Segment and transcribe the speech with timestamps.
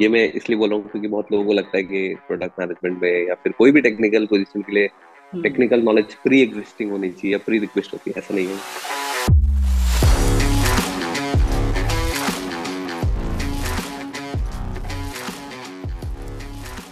[0.00, 3.02] ये मैं इसलिए बोल रहा हूँ क्योंकि बहुत लोगों को लगता है कि प्रोडक्ट मैनेजमेंट
[3.02, 4.88] में या फिर कोई भी टेक्निकल पोजीशन के लिए
[5.42, 8.56] टेक्निकल नॉलेज प्री एग्जिस्टिंग होनी चाहिए या प्री रिक्वेस्ट होती है ऐसा नहीं है।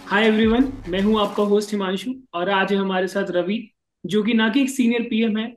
[0.07, 3.59] हाय एवरीवन मैं हूँ आपका होस्ट हिमांशु और आज है हमारे साथ रवि
[4.03, 5.51] जो कि ना कि एक सीनियर पीएम है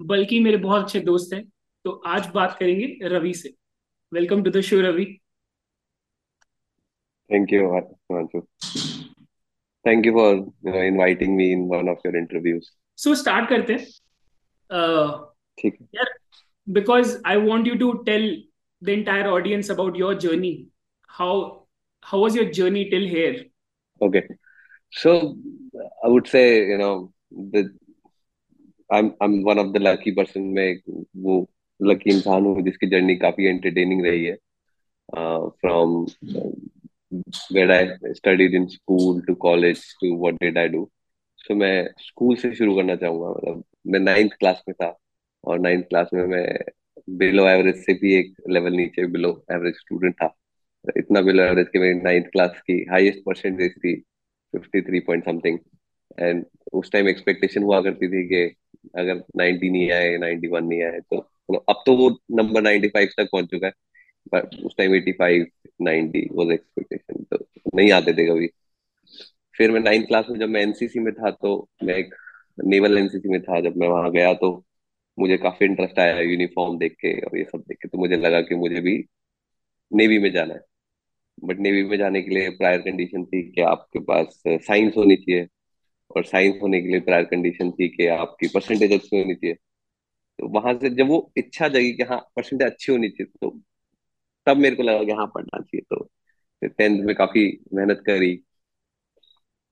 [0.00, 1.44] बल्कि मेरे बहुत अच्छे दोस्त हैं।
[1.84, 3.54] तो आज बात करेंगे रवि से।
[4.12, 5.06] Welcome to the show Ravi.
[7.29, 8.41] Thank you Himanshu
[9.85, 12.69] thank you for inviting me in one of your interviews
[13.03, 13.85] so start करते हैं
[15.57, 16.13] ठीक है यार
[16.67, 18.29] because I want you to tell
[18.81, 20.55] the entire audience about your journey
[21.09, 21.41] how
[22.05, 23.41] how was your journey till here
[24.01, 24.21] Okay.
[24.93, 25.35] So
[26.03, 27.69] I would say, you know, the
[28.89, 30.81] I'm I'm one of the lucky person में
[31.17, 31.35] वो
[31.79, 34.37] lucky इंसान हूँ जिसकी journey काफी entertaining रही है
[35.17, 35.95] uh, from
[36.35, 36.51] uh,
[37.50, 40.90] where I studied in school to college to what did I do.
[41.38, 44.96] So, मैं school से शुरू करना चाहूँगा मतलब मैं नाइन्थ क्लास में था
[45.44, 46.46] और नाइन्थ क्लास में मैं
[47.18, 50.34] बिलो एवरेज से भी एक लेवल नीचे बिलो एवरेज स्टूडेंट था।
[50.96, 53.94] इतना बिलो एवरेज की मेरी नाइन्थ क्लास की हाईएस्ट परसेंटेज थी
[54.52, 55.58] fifty three point something
[56.20, 58.44] and उस टाइम एक्सपेक्टेशन हुआ करती थी कि
[58.98, 63.08] अगर नाइनटी नहीं आए नाइनटी वन नहीं आए तो अब तो वो नंबर नाइनटी फाइव
[63.16, 63.72] तक पहुँच चुका है।
[64.34, 65.46] उस time eighty five
[65.82, 67.38] ninety was expectation तो
[67.74, 68.48] नहीं आते थे कभी।
[69.54, 72.14] फिर मैं नाइन्थ क्लास में जब मैं एनसीसी में था तो मैं एक
[72.58, 74.52] नेवल एनसीसी में था। जब मैं वहाँ गया तो
[75.18, 78.40] मुझे काफ़ी इंटरेस्ट आया यूनिफॉर्म देख के और ये सब देख के। तो मुझे लगा
[78.40, 78.96] कि मुझे भी
[79.92, 80.60] नेवी में जाना है।
[81.44, 85.46] बट नेवी में जाने के लिए प्रायर कंडीशन थी कि आपके पास साइंस होनी चाहिए।
[86.10, 89.54] और साइंस होने के लिए प्रायर कंडीशन थी कि आपकी परसेंटेज अच्छी होनी चाहिए।
[90.38, 93.50] तो वहाँ से जब वो इच्छा जगी कि हाँ परसेंटेज अच्छी होनी चाहिए तो
[94.48, 96.10] तब मेरे को लगा कि हाँ पढ़ना चाहिए। तो
[96.64, 98.42] टेंथ में काफ़ी मेहनत करी।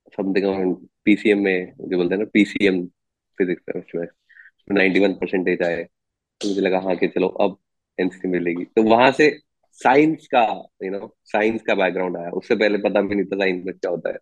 [0.08, 2.86] समथिंग पीसीएम में, जो बोलते हैं ना पीसीएम
[3.38, 4.06] फिजिक्स में
[4.72, 5.84] नाइन्टी वन परसेंटेज आए।
[6.41, 7.59] तो मुझे लगा हाँ कि चलो, अब
[8.00, 9.38] एनसी मिलेगी। तो वहाँ से
[9.72, 13.65] साइंस का यू नो साइंस का बैकग्राउंड आया। उससे पहले पता भी नहीं था साइंस
[13.66, 14.16] में क्या होता है।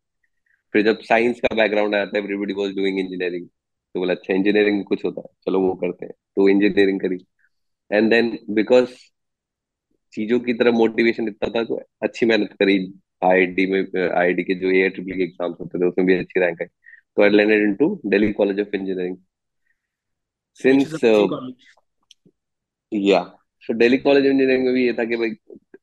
[0.72, 3.46] फिर जब साइंस का बैकग्राउंड आया था एवरीबडी वाज डूइंग इंजीनियरिंग
[3.94, 7.18] तो बोला अच्छा इंजीनियरिंग कुछ होता है। चलो, वो करते हैं। तो इंजीनियरिंग करी।
[7.92, 8.88] एंड देन बिकॉज़
[10.14, 12.76] चीज़ों की तरफ़ मोटिवेशन इतना था तो अच्छी मेहनत करी।
[13.24, 16.62] आईआईटी में आईआईटी के जो ए ट्रिपल के एग्ज़ाम्स होते थे उसमें भी अच्छी रैंक
[16.62, 16.66] आई।
[17.16, 19.16] तो I landed into Delhi college of engineering
[20.60, 21.00] since
[22.92, 23.22] या
[23.64, 25.30] तो दिल्ली कॉलेज इंजीनियरिंग में भी ये था कि भाई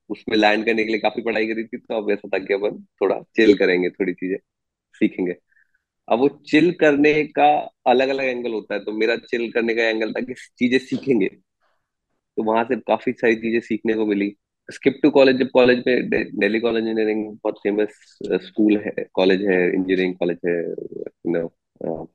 [0.10, 2.78] उसमें लैंड करने के लिए काफ़ी पढ़ाई करी थी तो अब ऐसा था कि अपन
[3.02, 4.38] थोड़ा चिल करेंगे थोड़ी चीज़ें
[4.96, 5.36] सीखेंगे।
[6.08, 7.48] अब वो चिल करने का
[7.88, 11.30] अलग अलग एंगल होता है तो मेरा चिल करने का एंगल था कि चीज़ें सीखेंगे।
[12.38, 14.34] तो वहाँ से काफ़ी सारी चीज़ें सीखने को मिली।
[14.70, 19.58] स्किप टू कॉलेज जब कॉलेज में दिल्ली कॉलेज इंजीनियरिंग बहुत फ़ेमस स्कूल है कॉलेज है
[19.68, 22.08] इंजीनियरिंग कॉलेज है यू नो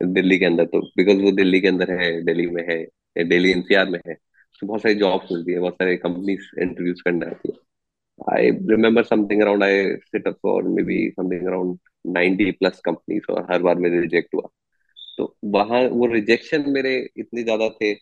[0.00, 3.88] दिल्ली के अंदर। तो बिकॉज़ वो दिल्ली के अंदर है दिल्ली में है दिल्ली एनसीआर
[3.90, 4.14] में है
[4.62, 7.58] तो बहुत सारी जॉब्स मिलती है, बहुत सारे कंपनीज़ इंट्रोड्यूस करने आती है।
[8.70, 11.78] Remember something around I set up for maybe something around
[12.16, 14.48] 90 plus companies और हर बार मेरे रिजेक्ट हुआ।
[15.18, 17.92] तो वहाँ, वो रिजेक्शन मेरे इतने ज़्यादा थे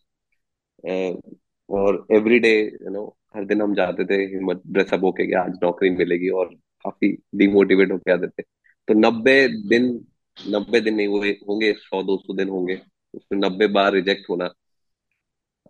[1.71, 3.05] और एवरी डे यू नो
[3.37, 7.93] हर दिन हम जाते थे, हिम्मत ड्रेसअप होके कि आज नौकरी मिलेगी और काफ़ी डिमोटिवेट
[7.93, 8.43] होके आते थे।
[8.89, 9.37] तो नब्बे
[9.69, 9.89] दिन
[10.37, 12.81] नब्बे दिन नहीं हुए होंगे, सौ, दो सौ दिन होंगे।
[13.15, 14.51] उसमें नब्बे बार रिजेक्ट होना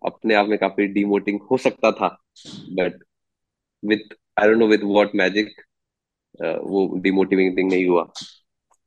[0.03, 2.09] अपने आप में काफ़ी डिमोटिंग हो सकता था।
[2.73, 3.03] But
[3.83, 5.55] with I don't know with what magic
[6.41, 8.05] वो डिमोटिवेटिंग नहीं हुआ।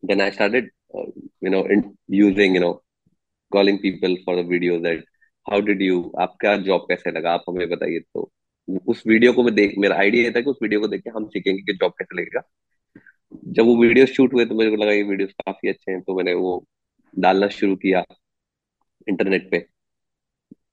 [0.03, 1.63] Then I started you know
[2.11, 2.73] using you know
[3.51, 5.05] calling people for video that
[5.45, 7.31] how did you आपका जॉब कैसे लगा?
[7.33, 8.29] आप हमें बताइए तो।
[8.87, 11.27] उस वीडियो को मैं देख, मेरा आइडिया था कि उस वीडियो को देख के हम
[11.27, 12.41] सीखेंगे कि जॉब कैसे लगेगा।
[13.47, 16.15] जब वो वीडियो शूट हुए तो मेरे को लगा ये वीडियोस काफ़ी अच्छे हैं तो
[16.17, 16.63] मैंने वो
[17.13, 18.03] डालना शुरू किया
[19.07, 19.59] इंटरनेट पे।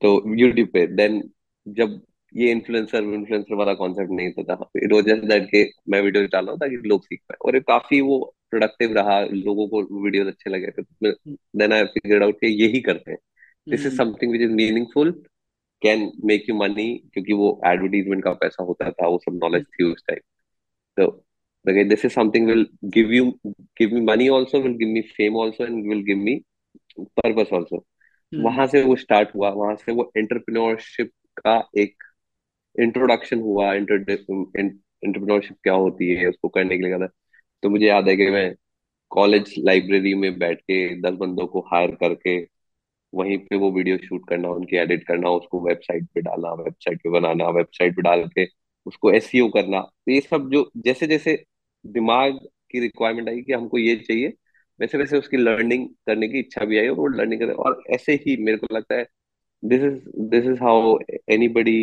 [0.03, 1.23] तो यूट्यूब पे। देन
[1.67, 2.00] जब
[2.33, 6.53] ये इन्फ्लुएंसर इन्फ्लुएंसर वाला कॉन्सेप्ट नहीं था इट जस्ट दैट के मैं वीडियो डाल रहा
[6.53, 8.19] हूँ ताकि लोग सीख पाए। और काफ़ी वो
[8.50, 10.82] प्रोडक्टिव रहा, लोगों को वीडियोस अच्छे लगे थे।
[11.59, 13.19] देन आई फिगर्ड आउट कि यही करते हैं।
[13.70, 15.12] This is something which is meaningful
[15.82, 19.93] can make you money क्योंकि वो एडवर्टीजमेंट का पैसा होता था वो सब नॉलेज थी
[19.93, 20.20] उस टाइम
[20.97, 21.06] तो
[21.65, 23.25] again this is something will give you
[23.76, 26.35] give me money also will give me fame also and will give me
[27.17, 27.85] purpose also.
[28.32, 32.03] हम्म। वहाँ से वो स्टार्ट हुआ वहाँ से वो एंटरप्रेन्योरशिप का एक
[32.76, 37.06] इंट्रोडक्शन हुआ एंटरप्रेन्योरशिप क्या होती है उसको करने के लिए
[37.62, 38.53] तो मुझे याद है कि मैं
[39.11, 42.38] कॉलेज लाइब्रेरी में बैठ के दस बंदों को हायर करके
[43.12, 47.10] वहीं पे वो वीडियो शूट करना, उनकी एडिट करना, उसको वेबसाइट पे डालना, वेबसाइट पे
[47.10, 48.46] बनाना, वेबसाइट पे डाल के
[48.87, 51.43] उसको एसईओ करना। तो ये सब जो जैसे जैसे
[51.84, 52.38] दिमाग
[52.70, 54.32] की रिक्वायरमेंट आई कि हमको ये चाहिए
[54.81, 58.12] वैसे वैसे उसकी लर्निंग करने की इच्छा भी आई और वो लर्निंग करे, और ऐसे
[58.26, 59.06] ही मेरे को लगता है
[59.62, 60.00] this is
[60.31, 60.99] this is how
[61.31, 61.81] anybody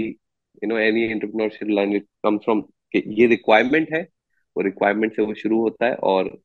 [0.64, 2.64] you know any entrepreneurship learn come from
[2.96, 4.02] ये रिक्वायरमेंट है,
[4.56, 6.38] वो रिक्वायरमेंट से वो शुरू होता है और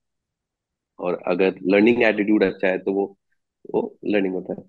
[0.99, 3.07] और अगर लर्निंग एटीट्यूड अच्छा है तो वो
[3.75, 4.63] वो लर्निंग होता है।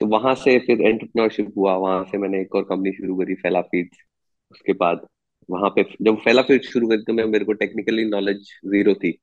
[0.00, 3.60] तो वहाँ से फिर एंटरप्रेन्योरशिप हुआ वहाँ से मैंने एक और कंपनी शुरू करी फैला
[3.60, 3.98] फीड्स
[4.52, 5.06] उसके बाद
[5.50, 8.36] वहाँ पे जब फैला फीड्स शुरू करी तो मैं मेरे को टेक्निकली नॉलेज
[8.66, 9.18] ज़ीरो थी।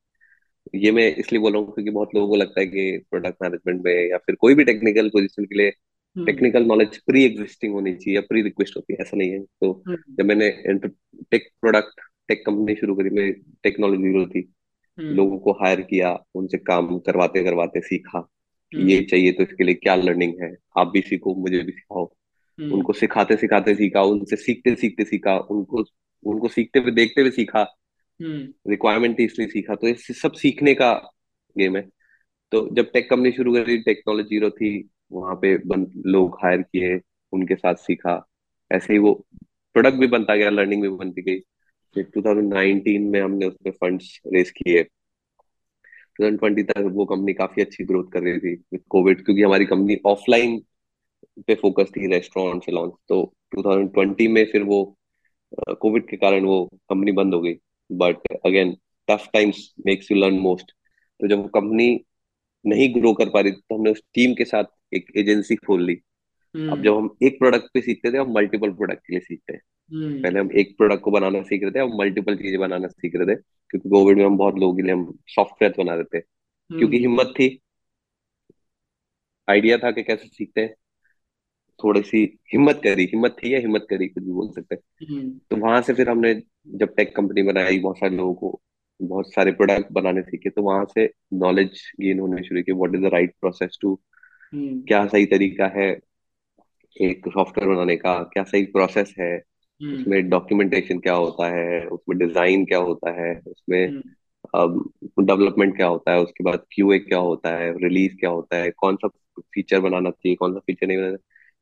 [0.76, 3.82] ये मैं इसलिए बोल रहा हूँ क्योंकि बहुत लोगों को लगता है कि प्रोडक्ट मैनेजमेंट
[3.86, 5.72] में या फिर कोई भी टेक्निकल पोजीशन के लिए
[6.16, 9.84] टेक्निकल नॉलेज प्री एग्जिस्टिंग होनी चाहिए या प्री रिक्वेस्ट होती है ऐसा नहीं है। तो
[9.88, 10.50] हम्म। जब मैंने
[11.32, 13.32] टेक प्रोडक्ट टेक कंपनी शुरू करी मैं
[13.64, 14.54] टेक्नोलॉजी ज़ीरो थी।
[14.98, 18.30] हम्म। लोगों को हायर किया उनसे काम करवाते करवाते सीखा।
[18.74, 20.56] ये चाहिए तो इसके लिए क्या लर्निंग है?
[20.78, 22.14] आप भी सीखो मुझे भी सिखाओ।
[22.60, 25.84] हम्म। उनको सिखाते सिखाते सीखा उनसे सीखते सीखते सीखा उनको
[26.24, 27.78] उनको सीखते हुए देखते हुए सीखा।
[28.22, 30.94] हम्म। रिक्वायरमेंट थी इसलिए सीखा। तो ये सब सीखने का
[31.58, 31.90] गेम है।
[32.52, 37.00] तो जब टेक कंपनी शुरू करी टेक्नोलॉजी ज़ीरो थी वहाँ पे बन, लोग हायर किए
[37.32, 38.28] उनके साथ सीखा।
[38.72, 39.26] ऐसे ही वो
[39.74, 41.40] प्रोडक्ट भी बनता गया लर्निंग भी बनती गई।
[41.94, 44.86] फिर 2019 में हमने उसमें फंड्स रेस किए।
[46.22, 50.62] 2020 तक वो कंपनी काफ़ी अच्छी ग्रोथ कर रही थी कोविड क्योंकि हमारी कंपनी ऑफलाइन
[51.48, 54.98] पे फोकस थी रेस्टोरेंट से लॉन्च तो 2020 में फिर वो
[55.70, 57.54] कोविड के कारण वो कंपनी बंद हो गई।
[57.92, 58.78] But again
[59.08, 60.72] tough times makes you learn most
[61.20, 62.06] तो जब वो कंपनी
[62.66, 64.64] नहीं ग्रो कर पा रही तो हमने उस टीम के साथ
[64.94, 65.96] एक एजेंसी खोल ली।
[66.58, 66.72] hmm.
[66.72, 69.62] अब जब हम एक प्रोडक्ट पे सीखते थे हम मल्टीपल प्रोडक्ट के लिए सीखते हैं।
[69.94, 73.16] हम्म। पहले हम एक प्रोडक्ट को बनाना सीख रहे थे अब मल्टीपल चीज़ें बनाना सीख
[73.16, 73.40] रहे थे।
[73.70, 76.20] क्योंकि कोविड में हम बहुत लोगों के लिए हम सॉफ्टवेयर बना रहे थे।
[76.78, 77.62] क्योंकि हम्म हिम्मत थी।
[79.50, 80.76] आइडिया था कि कैसे सीखते हैं।
[81.84, 85.40] थोड़ी सी हिम्मत करी। हिम्मत थी या हिम्मत करी कुछ भी बोल सकते हैं। हम्म।
[85.50, 88.62] तो वहाँ से फिर हमने जब टेक कंपनी बनाई बहुत सारे लोगों को
[89.02, 93.02] बहुत सारे प्रोडक्ट बनाने सीखे तो वहाँ से नॉलेज गेन होने शुरू की। What is
[93.02, 94.00] the right process to
[94.56, 96.00] क्या सही तरीका है
[97.02, 98.24] एक सॉफ्टवेयर बनाने का?
[98.24, 99.44] क्या सही प्रोसेस है?
[99.82, 106.12] उसमें डॉक्यूमेंटेशन क्या होता है उसमें डिज़ाइन क्या होता है उसमें हम्म। डेवलपमेंट क्या होता
[106.12, 109.08] है उसके बाद क्यूए क्या होता है रिलीज़ क्या होता है कौन सा
[109.54, 111.18] फीचर बनाना चाहिए कौन सा फीचर नहीं बनाना।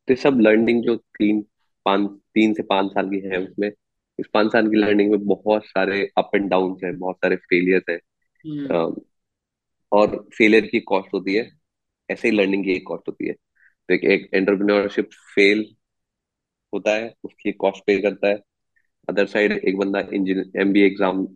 [0.07, 1.45] तो सब लर्निंग जो तीन
[1.85, 3.71] पाँच तीन से पाँच साल की है उसमें
[4.19, 7.83] इस पाँच साल की लर्निंग में बहुत सारे अप एंड डाउन है बहुत सारे फेलियर्स
[7.89, 7.99] है।
[8.45, 8.95] हम्म।
[9.91, 11.49] और फेलियर की कॉस्ट होती है
[12.09, 13.33] ऐसे ही लर्निंग की एक कॉस्ट होती है।
[13.89, 15.65] तो एक एंटरप्रेन्योरशिप फेल
[16.73, 18.39] होता है उसकी कॉस्ट पे करता है।
[19.07, 21.27] अदर साइड एक बंदा इंजीनियर एमबीए एग्ज़ाम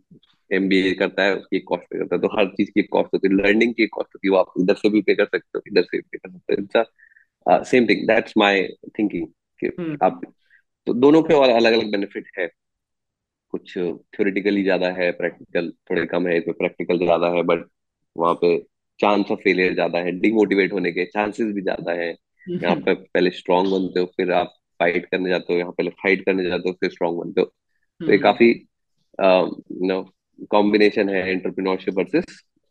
[0.51, 3.33] एमबीए करता है उसकी कॉस्ट पे करता है। तो हर चीज़ की कॉस्ट होती है
[3.35, 5.83] लर्निंग की कॉस्ट होती है वो आप इधर से भी पे कर सकते हो इधर
[5.83, 8.61] से भी पे कर सकते हो। Same thing that's my
[8.99, 9.27] thinking
[9.59, 10.21] कि हम्म आप
[10.87, 12.47] तो दोनों के और अलग अलग बेनिफिट है।
[13.53, 17.65] कुछ थ्योरेटिकली ज़्यादा है प्रैक्टिकल थोड़े कम है इसमें प्रैक्टिकल ज़्यादा है बट
[18.15, 18.57] वहाँ पे
[18.99, 22.93] चांस ऑफ़ फेलियर ज़्यादा है डिमोटिवेट होने के चांसेस भी ज़्यादा है। यहाँ हम्म पे
[22.95, 26.69] पहले स्ट्रांग बनते हो फिर आप फाइट करने जाते हो यहाँ पहले फाइट करने जाते
[26.69, 28.53] हो फिर स्ट्रांग बनते हो। तो ये हम्म। काफ़ी
[29.87, 30.01] नो
[30.51, 32.25] कॉम्बिनेशन है एंटरप्रेन्योरशिप वर्सेस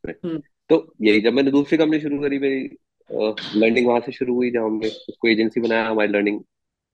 [0.04, 2.68] हम्म। तो यही जब मैंने दूसरी कंपनी शुरू करी मेरी
[3.60, 6.40] लर्निंग वहाँ से शुरू हुई जब हमने उसको एजेंसी बनाया हमारी लर्निंग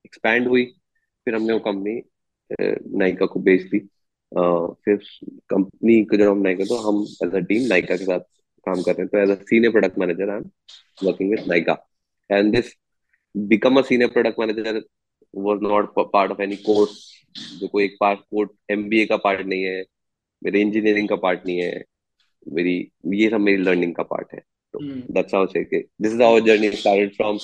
[0.05, 0.65] एक्सपैंड हुई।
[1.27, 2.01] फिर हमने वो कंपनी
[2.99, 3.79] नायका को बेच दी।
[4.85, 4.97] फिर
[5.49, 8.19] कंपनी को जब हम नायका तो हम एज अ टीम नायका के साथ
[8.67, 10.43] काम कर रहे हैं। तो as a senior product manager I am
[11.03, 11.77] working with Nykaa
[12.29, 12.73] and this
[13.35, 14.81] become a senior product manager
[15.35, 16.99] was not part of any course
[17.59, 19.83] जो कोई एक पार्ट कोर्ट एम का पार्ट नहीं है
[20.43, 21.83] मेरे इंजीनियरिंग का पार्ट नहीं है
[22.53, 22.75] मेरी
[23.13, 24.39] ये सब मेरी लर्निंग का पार्ट है।
[24.73, 24.79] तो
[25.13, 27.37] that's so this is our journey started from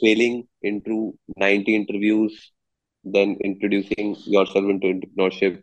[0.00, 0.98] failing in to
[1.38, 2.32] ninety interviews
[3.06, 4.14] then introducing
[4.46, 5.62] yourself into entrepreneurship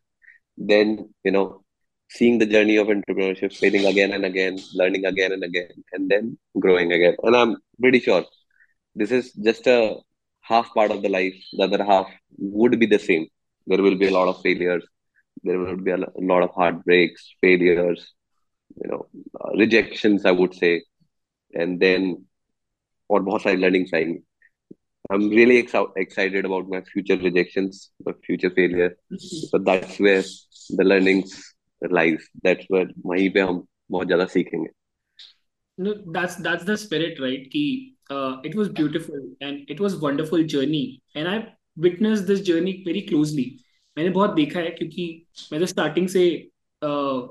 [0.60, 1.46] then you know
[2.15, 6.27] seeing the journey of entrepreneurship failing again and again learning again and again and then
[6.65, 7.15] growing again.
[7.24, 8.20] And i'm pretty sure
[8.96, 9.77] this is just a
[10.44, 11.36] half part of the life.
[11.54, 12.08] The other half
[12.38, 13.28] would be the same.
[13.68, 14.86] There will be a lot of failures.
[15.44, 18.14] There will be a lo- a lot of heartbreaks, failures,
[18.84, 19.08] you know,
[19.42, 20.26] uh, rejections.
[20.26, 20.74] I would say
[21.56, 22.26] and then
[23.12, 24.20] और बहुत सारी learnings आएँगी
[25.12, 28.98] I'm really ex- excited about my future rejections, my future failure.
[29.52, 30.24] But that's where
[30.70, 31.34] the learnings
[31.82, 32.28] lies.
[32.44, 34.70] That's where वहीं पे हम बहुत ज़्यादा सीखेंगे.
[35.78, 40.43] no that's that's the spirit right ki uh, it was beautiful and it was wonderful
[40.43, 41.38] journey and i
[41.77, 43.48] witnessed this journey very closely
[43.98, 45.05] मैंने बहुत देखा है क्योंकि
[45.51, 46.25] मैं तो स्टार्टिंग से
[46.81, 47.27] uh,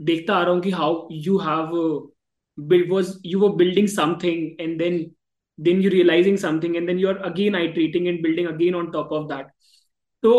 [0.00, 1.70] देखता आ रहा हूँ कि how you have
[2.58, 5.10] build was you were building something and then
[5.58, 9.28] then you're realizing something and then you're again iterating and building again on top of
[9.28, 9.50] that
[10.22, 10.32] तो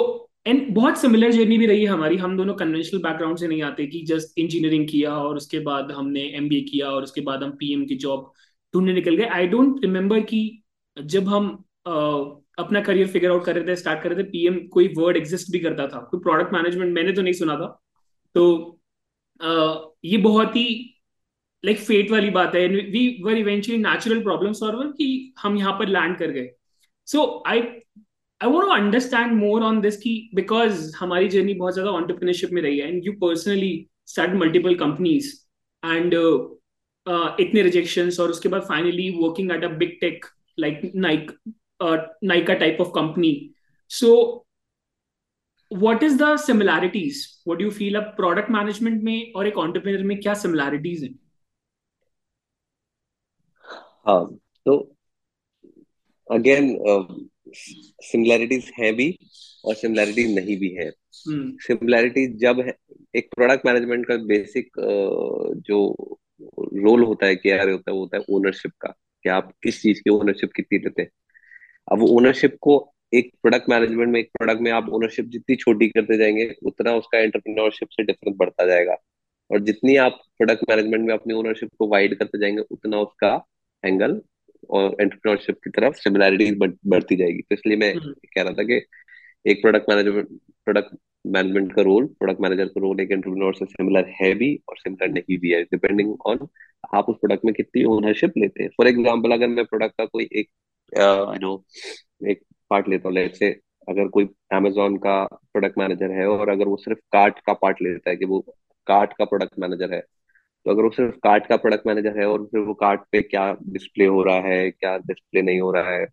[0.47, 3.85] एंड बहुत सिमिलर जर्नी भी रही है हमारी हम दोनों कन्वेंशनल बैकग्राउंड से नहीं आते
[3.87, 7.85] कि जस्ट इंजीनियरिंग किया और उसके बाद हमने एमबीए किया और उसके बाद हम पीएम
[7.85, 8.31] की जॉब
[8.75, 10.41] ढूँढने निकल गए। आई डोंट रिमेम्बर कि
[10.97, 11.51] जब हम
[11.87, 15.17] uh, अपना करियर फिगर आउट कर रहे थे स्टार्ट कर रहे थे पीएम कोई वर्ड
[15.17, 17.67] एग्जिस्ट भी करता था। कोई प्रोडक्ट मैनेजमेंट मैंने तो नहीं सुना था।
[18.35, 18.43] तो
[19.41, 20.91] uh, ये बहुत ही
[21.63, 25.73] लाइक like फेट वाली बात है। We were eventually natural problem solver कि हम यहाँ
[25.79, 26.49] पर लैंड कर गए।
[27.07, 31.91] So I I want to understand more on this की बिकॉज़ हमारी जर्नी बहुत ज़्यादा
[31.91, 33.71] ऑन्टरप्रिनरशिप में रही है। And you personally
[34.07, 35.31] start multiple companies
[35.83, 36.13] and
[37.39, 40.25] इतने रिजेक्शन और उसके बाद finally working at a big tech
[40.59, 41.31] like Nike
[42.23, 43.51] Nykaa type of company
[43.89, 44.41] so
[45.73, 47.13] what is similarities?
[47.49, 51.19] What do you feel अब product management में और एक entrepreneur में क्या similarities हैं?
[54.07, 54.95] हाँ तो
[56.31, 56.79] अगेन
[58.01, 59.19] सिमिलैरिटीज है भी
[59.65, 62.37] और सिमिलैरिटी नहीं भी है। Similarity hmm.
[62.37, 62.77] जब है
[63.15, 64.71] एक प्रोडक्ट मैनेजमेंट का बेसिक
[65.57, 65.95] जो
[66.59, 68.89] रोल होता है क्या होता है वो होता है ओनरशिप का
[69.23, 71.09] कि आप किस चीज़ की ओनरशिप कितनी लेते हैं।
[71.91, 75.87] अब वो ओनरशिप को एक प्रोडक्ट मैनेजमेंट में एक प्रोडक्ट में आप ओनरशिप जितनी छोटी
[75.87, 78.95] करते जाएँगे उतना उसका एंटरप्रेन्योरशिप से डिफरेंस बढ़ता जाएगा।
[79.51, 83.45] और जितनी आप प्रोडक्ट मैनेजमेंट में अपनी ओनरशिप को वाइड करते जाएँगे उतना उसका
[83.85, 84.21] एंगल
[84.69, 88.81] और एंटरप्रेन्योरशिप की तरफ़ सिमिलैरिटीज बढ़ती जाएगी। तो इसलिए मैं हम्म। कह रहा था कि
[89.45, 90.27] एक प्रोडक्ट मैनेजमेंट
[90.65, 90.95] प्रोडक्ट
[91.25, 95.11] मैनेजमेंट का रोल प्रोडक्ट मैनेजर का रोल एक एंटरप्रेन्योर से सिमिलर है भी और सिमिलर
[95.11, 96.47] नहीं भी है डिपेंडिंग ऑन
[96.95, 100.27] आप उस प्रोडक्ट में कितनी ओनरशिप लेते हैं। फॉर एग्ज़ाम्पल अगर मैं प्रोडक्ट का कोई
[100.33, 100.49] एक
[101.41, 101.63] नो
[102.29, 103.49] एक पार्ट लेता हूँ लेट से
[103.87, 108.09] अगर कोई अमेजोन का प्रोडक्ट मैनेजर है और अगर वो सिर्फ़ कार्ट का पार्ट लेता
[108.09, 108.39] है कि वो
[108.87, 110.01] कार्ट का प्रोडक्ट मैनेजर है
[110.65, 113.51] तो अगर वो सिर्फ़ कार्ट का प्रोडक्ट मैनेजर है और फिर वो कार्ट पे क्या
[113.63, 116.05] डिस्प्ले हो रहा है, क्या डिस्प्ले नहीं हो रहा है,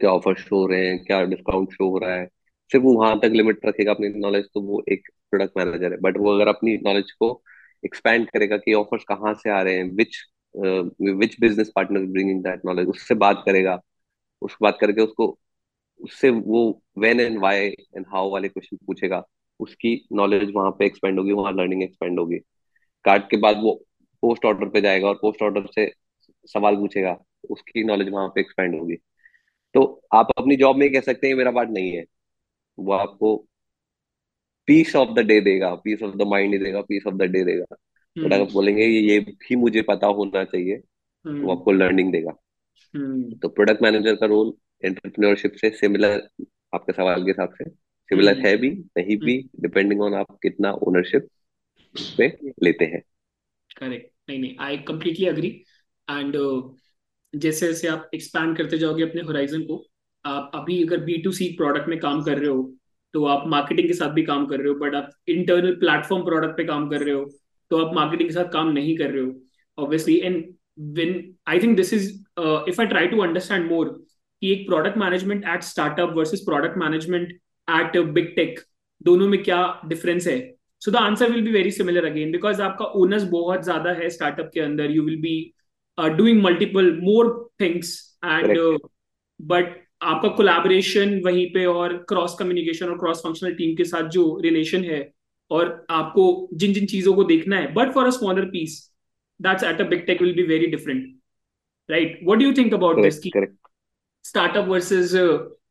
[0.00, 2.28] क्या ऑफ़र शो हो रहे हैं, क्या डिस्काउंट शो हो रहा है
[2.74, 6.34] सिर्फ़ वहाँ तक लिमिट रखेगा अपनी नॉलेज तो वो एक प्रोडक्ट मैनेजर है। बट वो
[6.34, 7.30] अगर अपनी नॉलेज को
[7.82, 10.16] एक्सपैंड करेगा कि ऑफर्स कहाँ से आ रहे हैं which
[10.54, 13.78] which business partner bringing that knowledge उससे बात करेगा।
[14.42, 15.26] उससे बात करके उसको,
[16.00, 16.60] उससे वो
[16.98, 19.22] when and why and how वाले क्वेश्चन पूछेगा।
[19.60, 22.38] उसकी नॉलेज वहाँ पे एक्सपेंड होगी, वहाँ लर्निंग एक्सपेंड होगी।
[23.04, 23.74] कार्ड के बाद वो
[24.22, 25.90] पोस्ट ऑर्डर पे जाएगा और पोस्ट ऑर्डर से
[26.48, 27.16] सवाल पूछेगा,
[27.50, 28.96] उसकी नॉलेज वहाँ पे एक्सपेंड होगी।
[29.74, 32.04] तो आप अपनी जॉब में कह सकते हैं मेरा पार्ट नहीं है।
[32.78, 33.36] वो आपको
[34.68, 37.44] पीस ऑफ़ द डे देगा पीस ऑफ़ द माइंड ही देगा पीस ऑफ़ द डे
[37.44, 37.76] देगा।
[38.16, 40.76] बट अगर बोलेंगे ये भी मुझे पता होना चाहिए
[41.24, 42.32] तो आपको लर्निंग देगा।
[42.94, 44.52] हम्म। तो प्रोडक्ट मैनेजर का रोल
[44.84, 46.28] एंटरप्रेन्योरशिप से सिमिलर
[46.74, 47.68] आपके सवाल के हिसाब से
[48.10, 51.28] सिमिलर हम्म। है भी नहीं भी डिपेंडिंग ऑन आप कितना ओनरशिप
[52.18, 52.26] पे
[52.62, 53.02] लेते हैं।
[53.76, 55.48] करेक्ट नहीं नहीं आई कंप्लीटली अग्री
[56.08, 56.36] एंड
[57.34, 59.84] जैसे जैसे आप एक्सपैंड करते जाओगे अपने होराइजन को
[60.26, 62.62] आप अभी अगर बी टू सी प्रोडक्ट में काम कर रहे हो
[63.14, 66.56] तो आप मार्केटिंग के साथ भी काम कर रहे हो बट आप इंटरनल प्लेटफॉर्म प्रोडक्ट
[66.56, 67.24] पे काम कर रहे हो
[67.70, 69.32] तो आप मार्केटिंग के साथ काम नहीं कर रहे हो
[69.78, 70.44] obviously and
[70.98, 71.10] when
[71.46, 73.84] I think this is uh, if I try to understand more
[74.42, 77.28] कि एक product management at startup versus product management
[77.68, 78.58] at big tech
[79.00, 80.38] दोनों में क्या डिफरेंस है?
[80.82, 84.50] So the answer will be very similar again because आपका owners बहुत ज़्यादा है स्टार्टअप
[84.54, 84.90] के अंदर.
[84.90, 85.36] You will be
[85.98, 88.58] doing multiple more things and
[89.40, 94.24] but आपका कोलैबोरेशन वहीं पे और क्रॉस कम्युनिकेशन और क्रॉस फंक्शनल टीम के साथ जो
[94.42, 95.00] रिलेशन है
[95.50, 98.78] और आपको जिन जिन चीज़ों को देखना है but for a smaller piece
[99.40, 101.04] that's at a big tech will be very different
[101.90, 103.32] right what do you think about this की
[104.24, 105.12] स्टार्टअप वर्सेस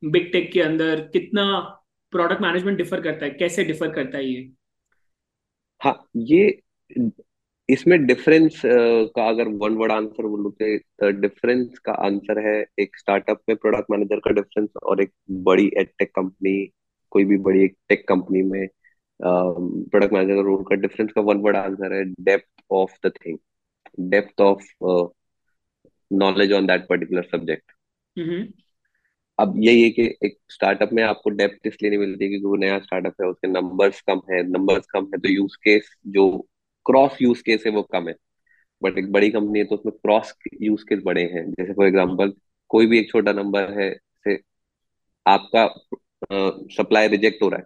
[0.05, 1.45] बिग टेक के अंदर कितना
[2.13, 3.31] प्रोडक्ट मैनेजमेंट डिफर करता है?
[3.31, 4.51] कैसे डिफर करता है ये?
[5.81, 6.59] हाँ ये
[7.70, 13.41] इसमें डिफरेंस का अगर वन वर्ड आंसर बोलूँ तो डिफरेंस का आंसर है एक स्टार्टअप
[13.50, 15.12] में प्रोडक्ट मैनेजर का डिफरेंस और एक
[15.43, 16.55] बड़ी टेक कंपनी
[17.12, 18.67] कोई भी बड़ी एक टेक कंपनी में
[19.20, 23.38] प्रोडक्ट मैनेजर का रोल का डिफरेंस का वन वर्ड आंसर है depth of the thing
[24.12, 24.63] depth of
[26.12, 27.72] knowledge on that particular subject
[29.39, 32.79] अब यही है कि एक स्टार्टअप में आपको डेप्थ इसलिए नहीं मिलती क्योंकि वो नया
[32.79, 36.25] स्टार्टअप है उसके नंबर्स कम है नंबर्स कम है तो यूज़ केस जो
[36.85, 38.15] क्रॉस यूज़ केस है वो कम है।
[38.83, 42.33] बट एक बड़ी कंपनी है तो उसमें क्रॉस यूज़ केस बड़े हैं। जैसे फॉर एग्ज़ाम्पल
[42.69, 43.93] कोई भी एक छोटा नंबर है
[44.27, 44.39] से
[45.27, 45.67] आपका
[46.77, 47.65] सप्लाई रिजेक्ट हो रहा है।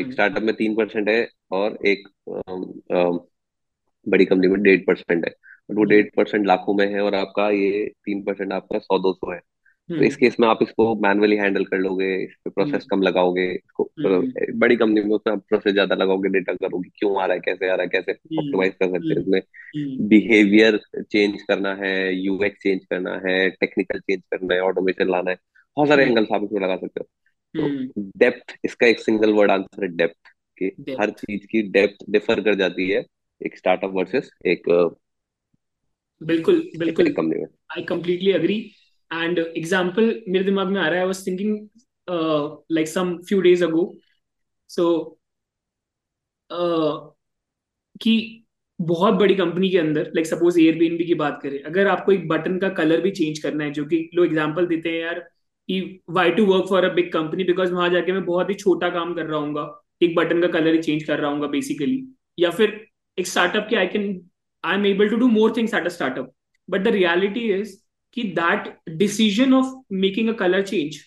[0.00, 2.52] एक स्टार्टअप हम्म। में तीन परसेंट है और एक आ,
[2.96, 3.18] आ,
[4.08, 5.30] बड़ी कंपनी में डेढ़ परसेंट है।
[5.70, 9.12] बट वो डेढ़ परसेंट लाखों में है और आपका ये तीन परसेंट आपका सौ दो
[9.12, 9.40] सौ है।
[9.88, 13.02] तो इस केस में आप इसको मैनुअली हैंडल कर लोगे इस पे प्रोसेस हम्म। कम
[13.02, 17.34] लगाओगे इसको हम्म। बड़ी कंपनी में उसमें प्रोसेस ज़्यादा लगाओगे डेटा करोगे क्यों आ रहा
[17.34, 19.40] है कैसे आ रहा है कैसे ऑप्टिमाइज कर सकते हैं इसमें?
[20.08, 25.36] बिहेवियर चेंज करना है यूएक्स चेंज करना है टेक्निकल चेंज करना है ऑटोमेशन लाना है
[25.76, 27.08] बहुत सारे एंगल्स आप इसमें लगा सकते हो।
[27.54, 27.68] तो
[28.18, 32.54] डेप्थ इसका एक सिंगल वर्ड आंसर है डेप्थ कि हर चीज़ की डेप्थ डिफर कर
[32.54, 33.04] जाती है
[33.40, 34.62] एक स्टार्टअप वर्सेस एक
[36.20, 38.58] बिल्कुल बिल्कुल। कंपनी में। I completely agree
[39.10, 41.68] and example मेरे दिमाग में आ रहा है was thinking
[42.72, 43.84] like some few days ago
[44.70, 44.84] so
[48.00, 48.44] कि
[48.80, 52.58] बहुत बड़ी कंपनी के अंदर लाइक सपोज़ एयरबीएनबी की बात करें, अगर आपको एक बटन
[52.58, 55.26] का कलर भी चेंज करना है, जो कि लोग एग्ज़ाम्पल देते हैं, यार
[56.10, 59.14] why to work for a big company because वहाँ जाके मैं बहुत ही छोटा काम
[59.14, 59.66] कर रहा हूँ
[60.02, 62.02] एक बटन का कलर ही चेंज कर रहा हूँ बेसिकली
[62.38, 62.80] या फिर
[63.18, 64.04] एक स्टार्टअप के I can
[64.64, 66.32] I am able to do more things at a startup
[66.68, 67.76] but the reality is
[68.16, 70.98] कि that decision of making a colour change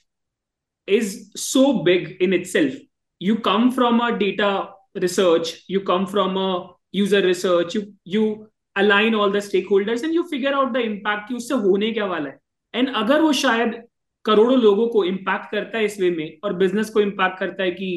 [0.88, 2.74] is so big in itself.
[3.22, 9.16] You come from a data research, you come from a user research, you you align
[9.16, 12.40] all the stakeholders and you figure out the impact कि उससे होने क्या वाला है
[12.74, 13.82] and अगर वो शायद
[14.26, 17.72] करोड़ों लोगों को इम्पैक्ट करता है इस वे में और बिज़नेस को इम्पैक्ट करता है
[17.72, 17.92] कि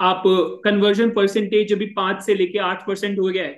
[0.00, 0.22] आप
[0.64, 3.52] कन्वर्जन परसेंटेज अभी पाँच से लेके आठ परसेंट हो गया है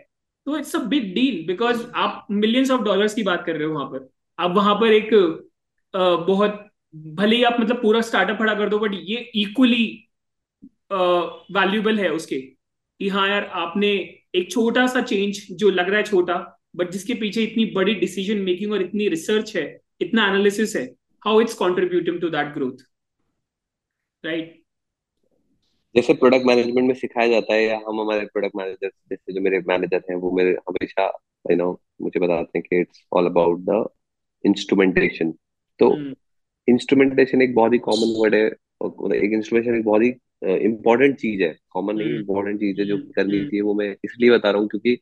[0.46, 3.74] तो it's a big deal because आप मिलियंस ऑफ़ डॉलर्स की बात कर रहे हो
[3.74, 4.08] वहाँ पर
[4.40, 5.10] आप वहाँ पर एक
[6.26, 6.66] बहुत
[7.16, 9.84] भले ही आप मतलब पूरा स्टार्टअप खड़ा कर दो बट ये इक्वली
[10.92, 13.88] वैल्यूबल है उसके। कि हाँ यार, आपने
[14.34, 16.34] एक छोटा सा चेंज जो लग रहा है छोटा
[16.76, 20.84] बट जिसके पीछे इतनी बड़ी डिसीज़न मेकिंग और इतनी रिसर्च है, इतना एनालिसिस है
[21.22, 22.84] how it's contributing to that growth
[24.24, 24.56] right
[25.94, 29.58] जैसे प्रोडक्ट मैनेजमेंट में सिखाया जाता है या हम हमारे प्रोडक्ट मैनेजर जैसे जो मेरे
[29.68, 31.06] मैनेजर हैं, वो मेरे हमेशा
[31.50, 31.70] यू नो
[32.02, 33.84] मुझे बताते हैं कि it's all about the
[34.44, 35.32] instrumentation
[35.80, 35.94] तो
[36.68, 40.08] इंस्ट्रूमेंटेशन एक बहुत ही कॉमन वर्ड है और एक इंस्ट्रूमेंटेशन एक बहुत ही
[40.64, 44.50] इम्पोर्टेंट चीज़ है। कॉमन नहीं इम्पोर्टेंट चीज़ है जो करनी चाहिए वो मैं इसलिए बता
[44.50, 44.98] रहा हूँ क्योंकि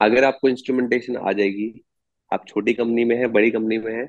[0.00, 1.84] अगर आपको इंस्ट्रूमेंटेशन आ जाएगी
[2.32, 4.08] आप छोटी कंपनी में है बड़ी कंपनी में है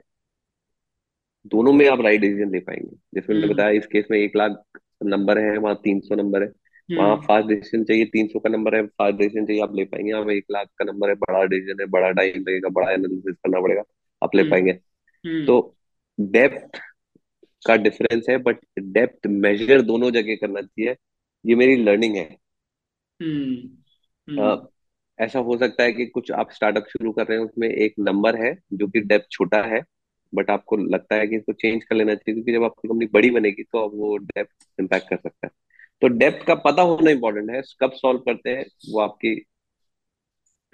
[1.46, 4.80] दोनों में आप राइट डिसीज़न ले पाएँगे। जैसे मैंने बताया इस केस में एक लाख
[5.06, 6.52] नंबर है वहाँ तीन सौ नंबर है।
[6.90, 10.12] वहाँ फास्ट डिसीज़न चाहिए तीन सौ का नंबर है फास्ट डिसीज़न चाहिए आप ले पाएँगे।
[10.12, 13.62] यहाँ एक लाख का नंबर है बड़ा डिसीज़न है बड़ा टाइम लगेगा बड़ा एनालिसिस करना
[13.62, 13.84] पड़ेगा
[14.22, 14.74] आप ले पाएँगे।
[15.46, 15.78] तो
[16.20, 16.80] डेप्थ
[17.68, 20.96] का डिफरेंस है बट डेप्थ मेजर दोनों जगह करना चाहिए।
[21.46, 22.38] ये मेरी लर्निंग है।
[24.28, 24.58] uh,
[25.20, 28.36] ऐसा हो सकता है कि कुछ आप स्टार्टअप शुरू कर रहे हैं उसमें एक नंबर
[28.36, 29.82] है जो कि डेप्थ छोटा है
[30.34, 33.30] बट आपको लगता है कि इसको चेंज कर लेना चाहिए क्योंकि जब आपकी कंपनी बड़ी
[33.30, 35.52] बनेगी तो आप वो डेप्थ इम्पैक्ट कर सकता है।
[36.02, 39.36] तो डेप्थ का पता होना इंपॉर्टेंट है। कब सॉल्व करते हैं वो आपकी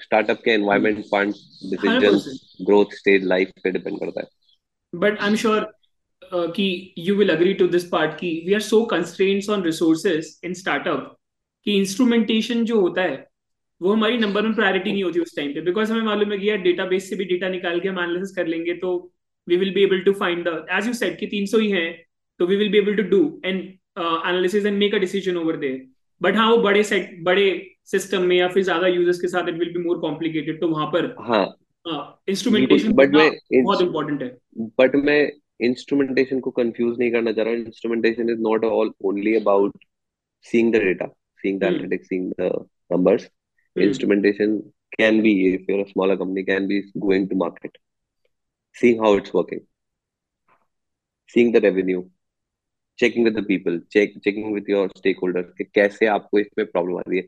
[0.01, 1.33] स्टार्टअप के environment fund
[1.69, 4.27] decision growth stage life पे डिपेंड करता है।
[4.93, 5.71] बट आई एम श्योर
[6.55, 10.53] कि you will agree to this part की we are so constraints on resources in
[10.53, 11.15] startup
[11.65, 13.27] कि इंस्ट्रूमेंटेशन जो होता है
[13.81, 16.49] वो हमारी नंबर वन प्रायोरिटी नहीं होती उस टाइम पे। बिकॉज़ हमें मालूम है कि
[16.49, 18.89] यार डेटाबेस से भी डेटा निकाल के हम एनालिसिस कर लेंगे तो
[19.47, 21.85] we will be able to find the as you said कि 300 ही है
[22.39, 23.61] तो we will be able to do and
[23.99, 25.85] analysis and make a decision over there
[26.21, 27.45] but हाँ वो बड़े सेट बड़े
[27.91, 30.87] सिस्टम में या फिर ज़्यादा यूज़र्स के साथ it will be more complicated तो वहाँ
[30.95, 31.45] पर हाँ।
[32.29, 33.29] इंस्ट्रूमेंटेशन बट मैं
[33.63, 34.29] बहुत इंपॉर्टेंट है।
[34.79, 35.21] बट मैं
[35.67, 39.77] इंस्ट्रूमेंटेशन को कंफ्यूज नहीं करना चाह रहा हूँ। Instrumentation is not all only about
[40.45, 41.07] seeing the data
[41.43, 42.51] seeing the analytics seeing the
[42.91, 43.29] numbers
[43.75, 44.53] instrumentation
[44.93, 47.77] can be if you're a smaller company can be going to market.
[48.75, 49.61] Seeing how it's working.
[51.33, 52.01] Seeing the revenue.
[52.99, 54.91] Checking with the people check checking with your
[55.23, 57.25] stakeholder कैसे आपको इसमें problem आ रही है।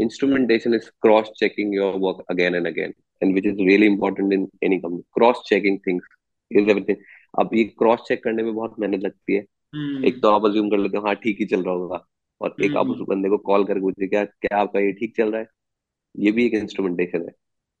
[0.00, 4.48] Instrumentation is cross checking your work again and again and which is really important in
[4.64, 6.06] any company cross checking things
[6.50, 6.96] is everything
[7.34, 10.04] अब ये cross check करने में बहुत मेहनत लगती है। hmm.
[10.04, 12.04] एक तो आप अज्यूम कर लेते हो हाँ ठीक ही चल रहा होगा
[12.40, 12.64] और hmm.
[12.64, 15.30] एक आप उस हम्म। बंदे को कॉल करके पूछे क्या क्या आपका ये ठीक चल
[15.32, 15.46] रहा है?
[16.18, 17.32] ये भी एक इंस्ट्रूमेंटेशन है।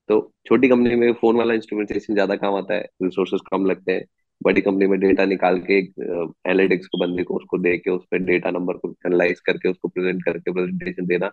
[0.08, 4.04] तो छोटी कंपनी में फ़ोन वाला इंस्ट्रूमेंटेशन ज़्यादा काम आता है रिसोर्सेस कम लगते हैं।
[4.44, 8.18] बड़ी कंपनी में डेटा निकाल के एनालिटिक्स को बंदे को उसको दे के उस पर
[8.30, 11.28] डेटा नंबर को एनालाइज करके उसको प्रेजेंट करके प्रेजेंटेशन देना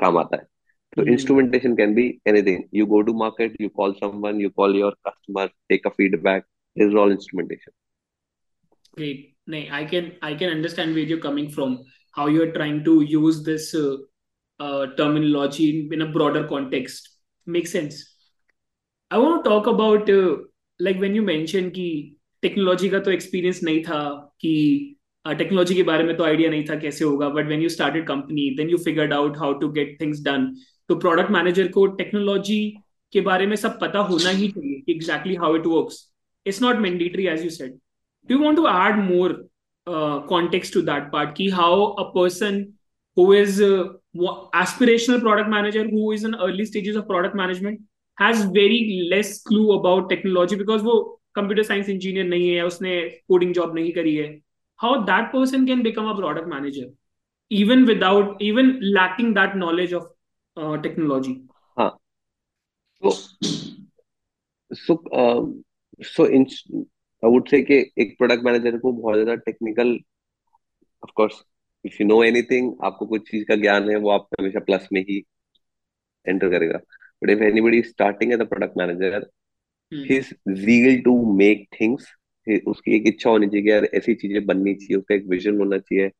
[0.00, 0.46] काम आता है।
[0.96, 4.96] तो instrumentation can be anything you go to market you call someone you call your
[5.08, 6.44] customer take a feedback
[6.76, 7.72] is all instrumentation
[8.98, 11.76] great नहीं I can I can understand where you coming from
[12.16, 13.70] how you are trying to use this
[14.98, 17.08] terminology in a broader context
[17.46, 18.04] make sense
[19.10, 20.10] I want to talk about
[20.80, 21.88] like when you mention की
[22.42, 24.00] technology का तो experience नहीं था
[24.40, 24.52] कि
[25.26, 28.06] technology uh, के बारे में तो आइडिया नहीं था कैसे होगा but when you started
[28.08, 30.46] company then you figured out how to get things done
[30.88, 32.60] तो प्रोडक्ट मैनेजर को टेक्नोलॉजी
[33.12, 36.06] के बारे में सब पता होना ही चाहिए कि exactly how it works
[36.46, 37.78] it's not mandatory as you said
[38.28, 39.32] do want to add more
[40.28, 42.64] context to that part कि how a person
[43.16, 43.84] is uh,
[44.54, 47.80] aspirational product manager who is in early stages of product management
[48.18, 50.96] has very less clue about technology because वो
[51.36, 54.28] computer science engineer नहीं है उसने coding job नहीं करी है
[54.80, 56.92] how that person can become a product manager
[57.50, 60.08] even without even lacking that knowledge of
[60.82, 61.32] technology
[67.98, 69.98] एक product manager को बहुत ज़्यादा technical
[71.02, 71.32] of
[71.84, 75.00] if you know anything आपको कुछ चीज़ का ज्ञान है, वो आप हमेशा प्लस में
[75.00, 75.22] ही
[76.26, 76.78] एंटर करेगा।
[77.22, 79.26] बट इफ़ एनीबडी स्टार्टिंग है a product manager
[79.92, 82.06] his zeal to make things
[82.68, 86.10] उसकी एक इच्छा होनी चाहिए यार ऐसी चीज़ें बननी चाहिए उसका एक विजन होना चाहिए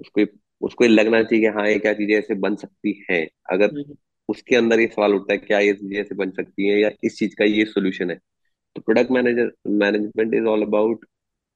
[0.00, 0.24] उसको
[0.60, 3.96] उसको ये लगना चाहिए कि हाँ ये क्या चीज़ें ऐसे बन सकती हैं। अगर हम्म।
[4.28, 7.18] उसके अंदर ये सवाल उठता है क्या ये चीज़ें ऐसे बन सकती हैं या इस
[7.18, 8.16] चीज़ का ये सोल्यूशन है।
[8.76, 11.04] तो product manager management is all about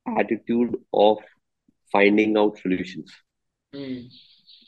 [0.07, 1.25] attitude of
[1.95, 3.05] finding out solution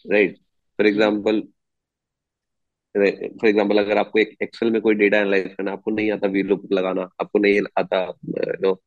[0.05, 0.37] right
[0.79, 1.43] for example
[2.97, 6.73] for example अगर आपको एक एक्सेल में कोई डेटा एनालाइज करना आपको नहीं आता वीलुप
[6.73, 8.07] लगाना आपको नहीं आता
[8.65, 8.81] नो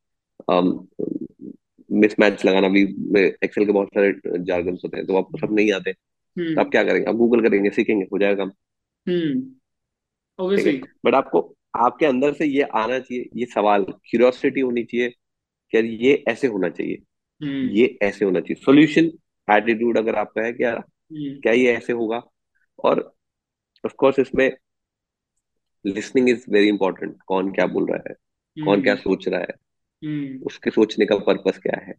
[1.90, 2.82] मिसमैच लगाना भी
[3.44, 6.70] एक्सेल के बहुत सारे जार्गन होते हैं तो आपको सब नहीं आते। तो आप हम्म।
[6.70, 7.10] क्या करेंगे?
[7.10, 8.52] आप गूगल करेंगे सीखेंगे हो जाएगा काम।
[9.06, 9.40] हम्म।
[11.04, 11.40] बट आपको
[11.76, 15.08] आपके अंदर से ये आना चाहिए ये सवाल क्यूरियोसिटी होनी चाहिए
[15.72, 16.98] कि ये ऐसे होना चाहिए।
[17.40, 19.10] हम्म। ये ऐसे होना चाहिए। सोल्यूशन
[19.48, 22.22] एटीट्यूड अगर आपका है क्या हम्म। क्या ये ऐसे होगा?
[22.84, 23.17] और
[23.84, 24.50] ऑफ़ कोर्स इसमें
[25.84, 28.14] लिसनिंग इज़ वेरी इंपॉर्टेंट कौन क्या बोल रहा है?
[28.56, 29.54] कौन क्या सोच रहा है?
[30.46, 31.94] उसके सोचने का पर्पस क्या है?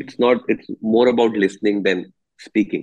[0.00, 2.04] It's not it's more about listening than
[2.38, 2.82] speaking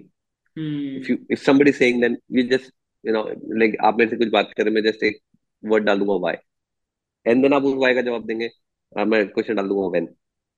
[0.97, 2.71] if you if somebody is saying then you just
[3.03, 3.23] you know
[3.61, 5.19] like आप मेरे से कुछ बात करें मैं जस्ट एक
[5.63, 6.35] वर्ड डाल दूँगा वाई
[7.25, 8.49] एंड देन आप उस वाई का जवाब देंगे
[8.99, 10.05] आ, मैं क्वेश्चन डाल दूँगा वेन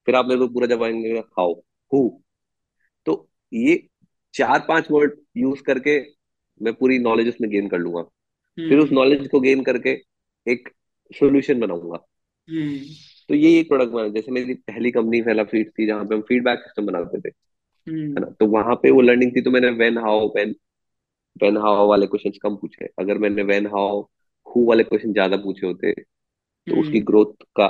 [0.07, 1.53] फिर आप मेरे को पूरा जवाब देंगे हाउ
[1.93, 2.21] हु
[3.05, 3.87] तो ये
[4.33, 5.99] चार पाँच वर्ड यूज़ करके
[6.61, 8.01] मैं पूरी नॉलेज उसमें गेन कर लूँगा।
[8.57, 9.27] फिर उस नॉलेज.
[9.27, 9.89] को गेन करके
[10.47, 10.69] एक
[11.11, 11.97] सोल्यूशन बनाऊँगा।
[12.47, 12.77] hmm.
[13.29, 16.21] तो ये एक प्रोडक्ट बना जैसे मेरी पहली कंपनी पहला फ़ीड थी जहाँ पे हम
[16.21, 18.17] फीडबैक सिस्टम बनाते थे। hmm.
[18.17, 18.29] है ना?
[18.29, 20.55] तो वहाँ पे वो लर्निंग थी तो मैंने when how when
[21.43, 24.01] when how वाले क्वेश्चन कम पूछे। अगर मैंने वेन हाउ
[24.47, 27.67] हु वाले क्वेश्चन ज़्यादा पूछे होते तो उसकी ग्रोथ का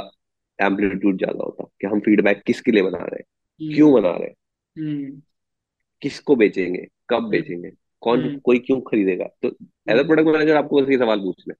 [0.60, 3.74] एम्पलीट्यूड ज़्यादा होता कि हम फीडबैक किसके लिए बना रहे हैं?
[3.74, 5.22] क्यों बना रहे हैं?
[6.02, 6.88] किसको बेचेंगे?
[7.10, 7.72] कब बेचेंगे?
[8.02, 9.26] कौन कोई क्यों खरीदेगा?
[9.42, 9.48] तो
[9.88, 11.54] एज अ प्रोडक्ट मैनेजर आपको बस ये सवाल पूछना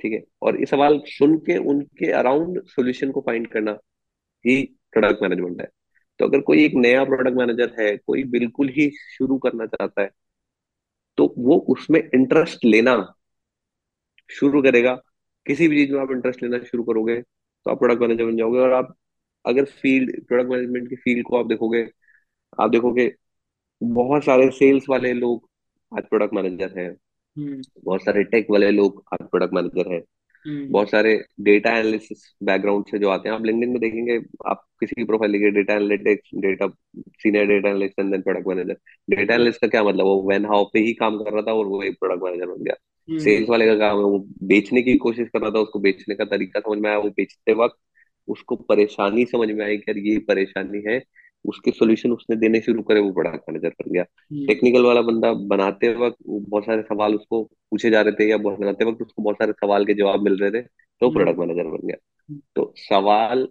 [0.00, 0.22] ठीक है?
[0.42, 3.72] और ये सवाल सुन के उनके अराउंड सोल्यूशन को फाइंड करना
[4.44, 5.68] ही प्रोडक्ट मैनेजमेंट है।
[6.20, 10.10] तो अगर कोई एक नया प्रोडक्ट मैनेजर है कोई बिल्कुल ही शुरू करना चाहता है
[11.18, 12.96] तो वो उसमें इंटरेस्ट लेना
[14.30, 14.94] शुरू करेगा।
[15.46, 18.58] किसी भी चीज़ में आप इंटरेस्ट लेना शुरू करोगे तो आप प्रोडक्ट मैनेजर बन जाओगे।
[18.60, 18.94] और आप
[19.44, 21.86] अगर फ़ील्ड प्रोडक्ट मैनेजमेंट की फ़ील्ड को आप देखोगे
[22.58, 23.08] आप देखोगे
[23.80, 25.48] बहुत सारे सेल्स वाले लोग
[25.92, 26.88] आज प्रोडक्ट मैनेजर हैं
[27.36, 30.00] हम्म। बहुत सारे टेक वाले लोग आज प्रोडक्ट मैनेजर हैं
[30.46, 34.64] हम्म। बहुत सारे डेटा एनालिसिस बैकग्राउंड से जो आते हैं आप लिंक्डइन में देखेंगे आप
[34.80, 36.66] किसी की प्रोफ़ाइल लिखिए data analytics data
[37.22, 38.76] senior data analyst and then product manager
[39.08, 41.66] data analyst का क्या मतलब वो वेन हाउ पे ही काम कर रहा था और
[41.66, 42.74] वो एक प्रोडक्ट मैनेजर बन गया
[43.08, 46.14] सेल्स हम्म। वाले का काम है वो बेचने की कोशिश कर रहा था उसको बेचने
[46.14, 47.78] का तरीका समझ में आया वो बेचते वक्त
[48.28, 50.98] उसको परेशानी समझ में आई कि ये परेशानी है
[51.44, 54.02] उसके सोल्यूशन उसने देने शुरू करे वो बड़ा मैनेजर बन गया
[54.46, 58.36] टेक्निकल हम्म। वाला बंदा बनाते वक्त बहुत सारे सवाल उसको पूछे जा रहे थे या
[58.38, 60.62] बनाते वक्त उसको बहुत सारे सवाल के जवाब मिल रहे थे
[61.02, 63.48] तो प्रोडक्ट हम्म। मैनेजर बन गया तो सवाल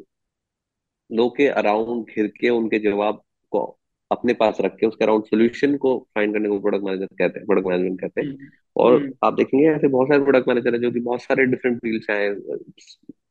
[1.10, 3.22] लोग के अराउंड घिर के उनके जवाब
[3.52, 3.66] को
[4.12, 7.46] अपने पास रख के उसके अराउंड सोल्यूशन को फाइंड करने को प्रोडक्ट मैनेजर कहते हैं
[7.46, 10.92] प्रोडक्ट मैनेजमेंट कहते हैं हम्म। और आप देखेंगे ऐसे बहुत सारे प्रोडक्ट मैनेजर है जो
[10.92, 12.30] कि बहुत सारे डिफरेंट फ़ील्ड से आए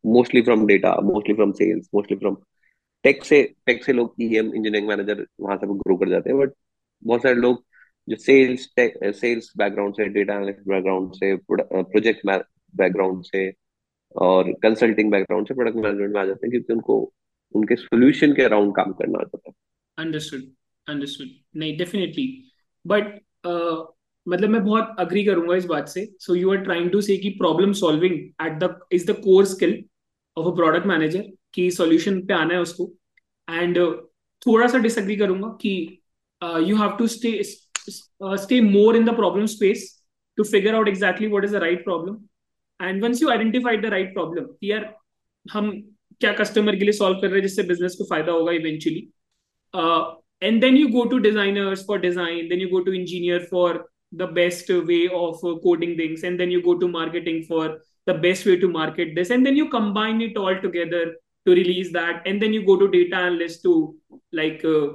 [0.06, 2.36] mostly from data mostly from sales mostly from
[3.04, 6.52] tech से टेक से लोग ईएम इंजीनियरिंग मैनेजर वहाँ से ग्रो कर जाते हैं बट
[7.02, 7.64] बहुत सारे लोग
[8.08, 8.68] जो सेल्स
[9.20, 12.26] सेल्स बैकग्राउंड से डेटा एनालिस्ट बैकग्राउंड से प्रोजेक्ट
[12.74, 13.52] बैकग्राउंड से
[14.14, 17.12] और कंसल्टिंग बैकग्राउंड से प्रोडक्ट मैनेजमेंट में आ जाते हैं क्योंकि उनको,
[17.54, 19.52] उनके सोल्यूशन के अराउंड काम करना आता है
[19.98, 20.42] अंडरस्टूड
[20.86, 22.26] अंडरस्टूड नहीं डेफिनेटली
[22.86, 23.20] बट
[24.26, 27.30] मतलब मैं बहुत अग्री करूँगा इस बात से। So you are trying to say कि
[27.38, 28.14] problem solving
[28.46, 29.82] at the is the core skill
[30.36, 32.92] of a product manager कि सॉल्यूशन पे आना है उसको।
[33.48, 33.92] एंड uh,
[34.46, 35.76] थोड़ा सा डिसएग्री करूँगा कि
[36.68, 39.88] you have to stay stay more in the problem space
[40.38, 44.12] to figure out exactly what is the right problem and once you identified the right
[44.14, 44.94] problem यार
[45.46, 45.70] हम
[46.20, 49.08] क्या कस्टमर के लिए सॉल्व कर रहे हैं जिससे बिज़नेस को फ़ायदा होगा eventually
[50.42, 53.84] and then you go to designers for design then you go to engineer for
[54.18, 57.62] the best way of uh, coding things and then you go to marketing for
[58.06, 61.00] the best way to market this and then you combine it all together
[61.46, 62.22] to release that.
[62.26, 63.96] And then you go to data analyst to
[64.32, 64.88] like uh,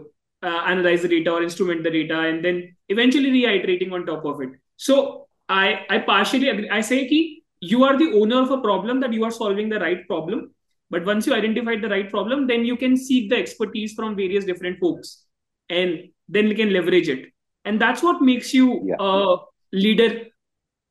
[0.43, 4.41] uh, analyze the data or instrument the data and then eventually reiterating on top of
[4.41, 4.49] it.
[4.77, 6.69] So i i partially agree.
[6.69, 9.79] I say ki you are the owner of a problem that you are solving the
[9.79, 10.51] right problem.
[10.91, 14.45] But once you identified the right problem then you can seek the expertise from various
[14.45, 15.25] different folks
[15.69, 17.27] and then you can leverage it.
[17.65, 18.95] And that's what makes you yeah.
[18.99, 19.37] a
[19.71, 20.27] leader.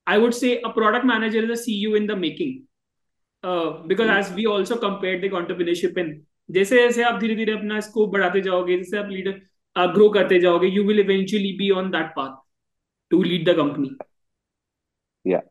[0.06, 2.67] I would say a product manager is a ceo in the making
[3.43, 6.13] uh, because as we also compared the entrepreneurship in
[6.51, 9.39] जैसे जैसे आप धीरे धीरे अपना scope बढ़ाते जाओगे जैसे आप लीडर
[9.93, 12.35] ग्रो करते जाओगे you will eventually be on that path
[13.11, 13.95] to lead the company
[15.25, 15.43] yeah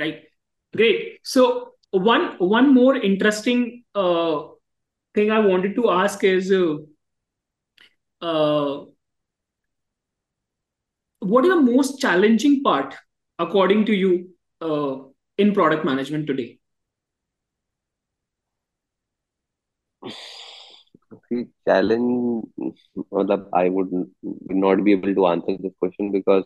[0.00, 0.18] right
[0.74, 0.98] great
[1.30, 1.44] so
[1.90, 3.64] one one more interesting
[4.02, 4.34] uh,
[5.14, 6.76] thing i wanted to ask is uh,
[8.22, 8.84] uh,
[11.22, 12.94] what is the most challenging part
[13.38, 14.12] according to you
[14.60, 14.92] uh,
[15.38, 16.48] in product management today
[21.31, 22.71] काफ़ी challenge
[23.13, 23.89] मतलब I would
[24.55, 26.43] not be able to answer this question because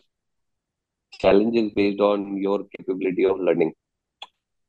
[1.12, 3.70] challenge is based on your capability of learning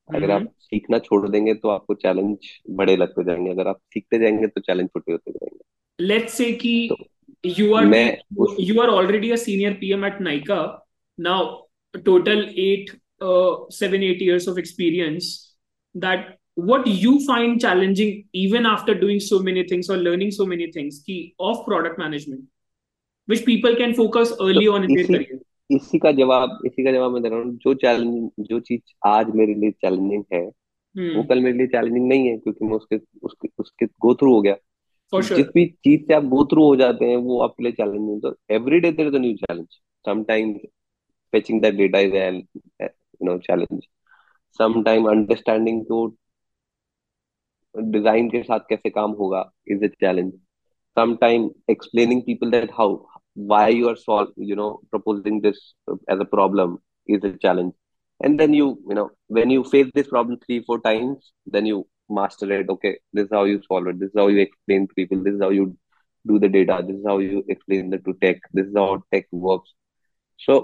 [0.09, 4.47] अगर आप सीखना छोड़ देंगे तो आपको challenge बड़े लगते जाएँगे। अगर आप सीखते जाएँगे
[4.47, 6.73] तो चैलेंज छोटे होते जाएँगे। लेट्स से कि
[7.59, 7.85] you are
[8.59, 10.59] you are already a senior PM at Nykaa
[11.19, 11.45] now
[12.05, 12.91] total 8
[13.73, 15.33] 7 8 years of experience
[15.95, 20.70] that what you find challenging even after doing so many things or learning so many
[20.72, 22.44] things key of product management
[23.28, 26.84] which people can focus early तो on in their इसी career इसी का जवाब इसी
[26.84, 30.40] का जवाब मैं दे रहा हूँ जो चैलेंज जो चीज आज मेरे लिए चैलेंजिंग है
[30.40, 31.28] वो hmm.
[31.28, 34.54] कल मेरे लिए चैलेंजिंग नहीं है क्योंकि मैं उसके उसके उसके गो थ्रू हो गया
[35.12, 37.72] for जिस sure भी चीज से आप गो थ्रू हो जाते हैं वो आपके लिए
[37.72, 39.66] चैलेंजिंग तो every day there is a new challenge
[40.06, 40.66] sometimes
[41.32, 42.36] fetching that data is an
[43.20, 43.84] you know challenge
[44.60, 45.98] sometime understanding तो
[47.92, 50.32] डिजाइन के साथ कैसे काम होगा is a challenge
[50.98, 52.86] sometime explaining people that how
[53.50, 55.60] why you are solve you know proposing this
[56.14, 56.74] as a problem
[57.16, 57.70] is a challenge
[58.20, 59.04] and then you you know
[59.38, 61.78] when you face this problem three four times then you
[62.20, 64.98] master it okay this is how you solve it this is how you explain to
[65.02, 65.66] people this is how you
[66.32, 69.28] do the data this is how you explain the to tech this is how tech
[69.50, 69.74] works
[70.48, 70.58] so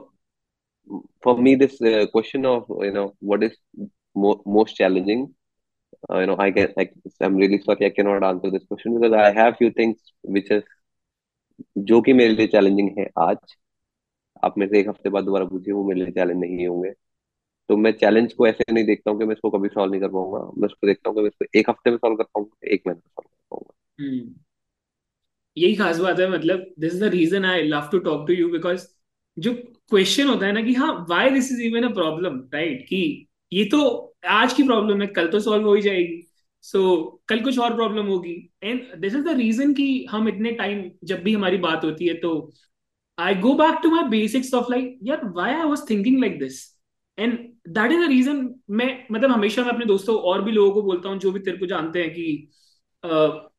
[1.23, 3.55] for me this uh, question of you know what is
[4.15, 5.23] mo- most challenging
[6.08, 6.90] uh, you know i can I,
[7.22, 10.64] i'm really sorry i cannot answer this question because i have few things which is
[11.78, 13.38] जो कि मेरे लिए challenging है आज।
[14.44, 16.92] आप मेरे से एक हफ़्ते बाद दोबारा पूछिए वो मेरे लिए चैलेंज नहीं होंगे।
[17.70, 20.08] तो मैं चैलेंज को ऐसे नहीं देखता हूँ कि मैं इसको कभी सॉल्व नहीं कर
[20.08, 22.82] पाऊँगा। मैं उसको देखता हूँ कि मैं इसको एक हफ़्ते में सॉल्व कर पाऊँगा एक
[22.88, 23.74] महीने में सॉल्व कर पाऊँगा।
[24.06, 24.40] hmm.
[25.58, 28.50] यही खास बात है मतलब this is the reason I love to talk to you
[28.50, 28.88] because
[29.40, 29.54] जो
[29.90, 33.64] क्वेश्चन होता है ना कि हाँ why this is even a problem right कि ये
[33.66, 33.80] तो
[34.30, 36.22] आज की प्रॉब्लम है कल तो सॉल्व हो ही जाएगी।
[36.64, 40.52] सो so, कल कुछ और प्रॉब्लम होगी। And this is the reason कि हम इतने
[40.52, 42.32] टाइम जब भी हमारी बात होती है तो
[43.18, 46.60] I go back to my basics of like यार why I was thinking like this
[47.18, 47.38] and
[47.70, 51.10] that is the reason मैं मतलब हमेशा मैं अपने दोस्तों और भी लोगों को बोलता
[51.10, 52.52] हूँ जो भी तेरे को जानते हैं कि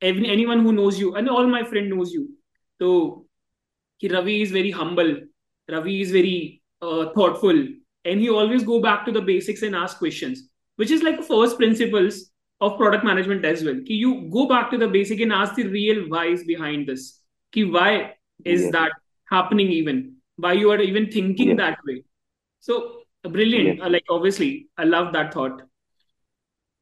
[0.45, 2.23] anyone who knows you and all my friend knows you
[2.81, 2.91] तो
[4.01, 5.17] कि Ravi is very humble
[5.69, 6.39] Ravi is very
[6.83, 7.59] thoughtful
[8.05, 11.59] and he always go back to the basics and ask questions which is like first
[11.59, 13.75] principles of product management as well.
[13.75, 17.23] कि you go back to the basic and ask the real whys behind this.
[17.53, 18.93] कि why is yes that
[19.31, 20.17] happening even?
[20.37, 22.05] Why you are even thinking yes that way?
[22.61, 23.67] So brilliant.
[23.67, 25.63] Yes Uh, like obviously i love that thought.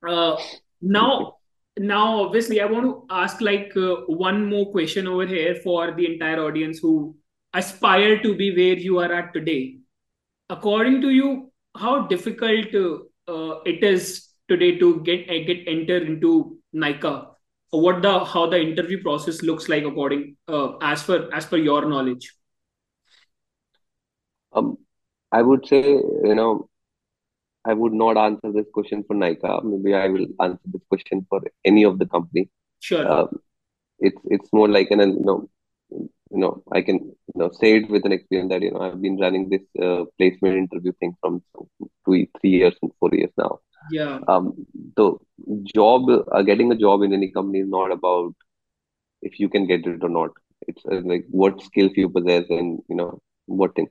[0.09, 0.37] Uh,
[0.81, 1.35] now
[1.79, 6.07] now obviously i want to ask like uh, one more question over here for the
[6.13, 7.17] entire audience who
[7.55, 9.78] aspire to be where you are at today
[10.51, 16.59] according to you how difficult uh, it is today to get uh, get enter into
[16.73, 17.29] nika
[17.71, 21.87] what the how the interview process looks like according uh, as per as per your
[21.87, 22.35] knowledge?
[24.53, 24.79] Um
[25.31, 26.69] i would say you know
[27.67, 29.61] i would not answer this question for Nika.
[29.63, 32.49] maybe i will answer this question for any of the company.
[32.81, 33.07] Sure.
[33.11, 33.41] Um,
[33.99, 35.51] it's it's more like an you know
[36.33, 36.99] you know i can
[37.31, 40.03] you know say it with an experience that you know i've been running this uh,
[40.19, 41.41] placement interview thing from
[42.05, 43.53] two three years and four years now.
[43.91, 44.21] Yeah.
[44.33, 44.45] Um
[44.99, 45.05] so
[45.79, 46.03] job
[46.37, 48.33] uh, getting a job in any company is not about
[49.23, 50.31] if you can get it or not.
[50.69, 53.11] It's uh, like what skills you possess and you know
[53.47, 53.89] what thing.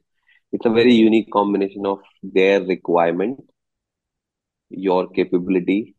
[0.52, 2.00] It's a very unique combination of
[2.40, 3.40] their requirement
[4.70, 5.96] your capability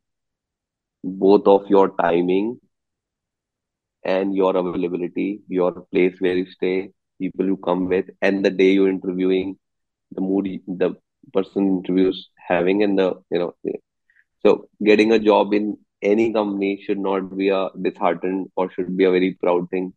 [1.03, 2.59] both of your timing
[4.08, 8.72] and your availability, your place where you stay, people you come with, and the day
[8.74, 9.58] you're interviewing,
[10.12, 10.90] the mood you- the
[11.34, 13.54] person interviews having, and the you know.
[14.46, 19.06] So getting a job in any company should not be a disheartened or should be
[19.06, 19.94] a very proud thing.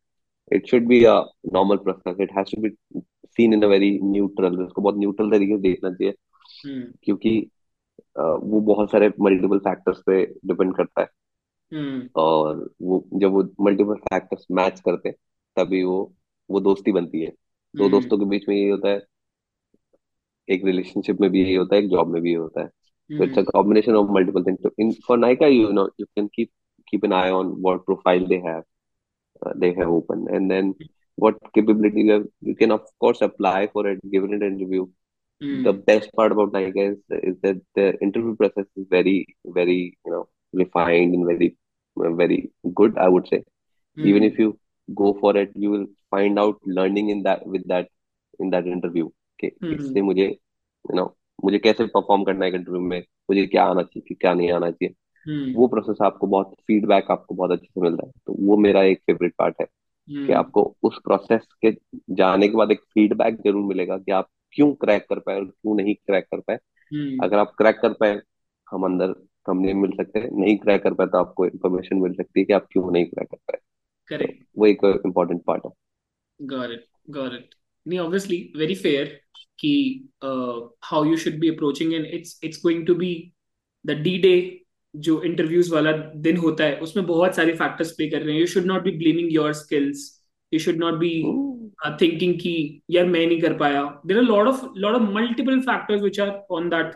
[0.50, 2.16] It should be a normal process.
[2.18, 2.70] It has to be
[3.36, 4.56] seen in a very neutral.
[4.66, 6.14] उसको बहुत neutral तरीके से देखना चाहिए
[6.64, 6.92] hmm.
[7.04, 7.38] क्योंकि
[8.18, 11.19] अ, वो बहुत सारे मल्टीपल फैक्टर्स पे डिपेंड करता है हम्म
[11.71, 15.11] हम्म। और वो जब वो मल्टीपल फैक्टर्स मैच करते
[15.57, 16.13] तभी वो
[16.49, 17.31] वो दोस्ती बनती है।
[17.73, 19.01] दो हम्म। दोस्तों के बीच में यही होता है।
[20.47, 22.67] एक रिलेशनशिप में भी यही होता है एक जॉब में भी ये होता है।
[23.09, 26.49] तो it's a combination of multiple things in for Nykaa you know you can keep
[26.87, 28.63] keep an eye on what profile they have
[29.57, 30.73] they have open and then
[31.17, 34.85] what capability you can of course apply for it given interview
[35.41, 40.29] the best part about Nykaa is that the interview process is very very you know
[40.53, 41.49] refined and very
[42.19, 42.37] very
[42.79, 43.39] good I would say.
[43.97, 44.05] Mm.
[44.05, 44.49] even if you
[44.89, 45.85] go for it you will
[46.15, 47.89] find out learning in that with that
[48.39, 49.07] in that interview.
[49.39, 53.63] कि हम्म इससे मुझे you know मुझे कैसे perform करना है interview में मुझे क्या
[53.63, 54.93] आना चाहिए क्या नहीं आना चाहिए।
[55.27, 58.83] हम्म वो प्रोसेस आपको बहुत फीडबैक आपको बहुत अच्छे से मिलता है। तो वो मेरा
[58.83, 61.71] एक फेवरेट पार्ट है। कि हम्म आपको उस प्रोसेस के
[62.09, 65.75] जाने के बाद एक फीडबैक ज़रूर मिलेगा कि आप क्यों क्रैक कर पाए और क्यों
[65.75, 66.55] नहीं क्रैक कर पाए।
[66.93, 68.21] हम्म अगर आप क्रैक कर पाए
[68.71, 69.13] हम अंदर
[69.45, 72.45] कंपनी में मिल सकते हैं नहीं क्रैक कर पाए तो आपको इन्फॉर्मेशन मिल सकती है
[72.45, 73.59] कि आप क्यों नहीं क्रैक कर पाए।
[74.09, 75.71] करेक्ट वो एक इम्पोर्टेंट पार्ट है।
[76.39, 76.87] Got it.
[77.17, 77.55] Got it.
[77.85, 79.05] नहीं obviously very fair
[79.59, 79.73] कि
[80.25, 80.55] uh,
[80.89, 83.11] how you should be approaching and it's it's going to be
[83.85, 84.39] the D-Day
[84.93, 85.91] जो इंटरव्यूज़ वाला
[86.23, 88.91] दिन होता है उसमें बहुत सारे फैक्टर्स प्ले कर रहे हैं। You should not be
[88.97, 90.01] blaming your skills
[90.53, 91.11] you should not be
[92.01, 93.83] thinking कि यार मैं नहीं कर पाया.
[94.05, 96.95] There are lot of lot of multiple factors which are on that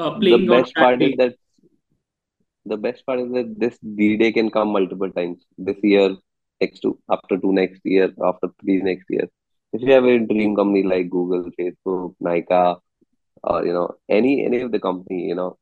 [0.00, 0.50] the playing
[0.98, 1.34] day is that
[2.66, 5.44] the best part is that this D-Day can come multiple times.
[5.58, 6.16] This year,
[6.60, 9.28] next two, after two next year, after three next year.
[9.72, 12.76] If you have a dream company like Google, Facebook, Nika,
[13.44, 15.58] or you know any any of the company, you know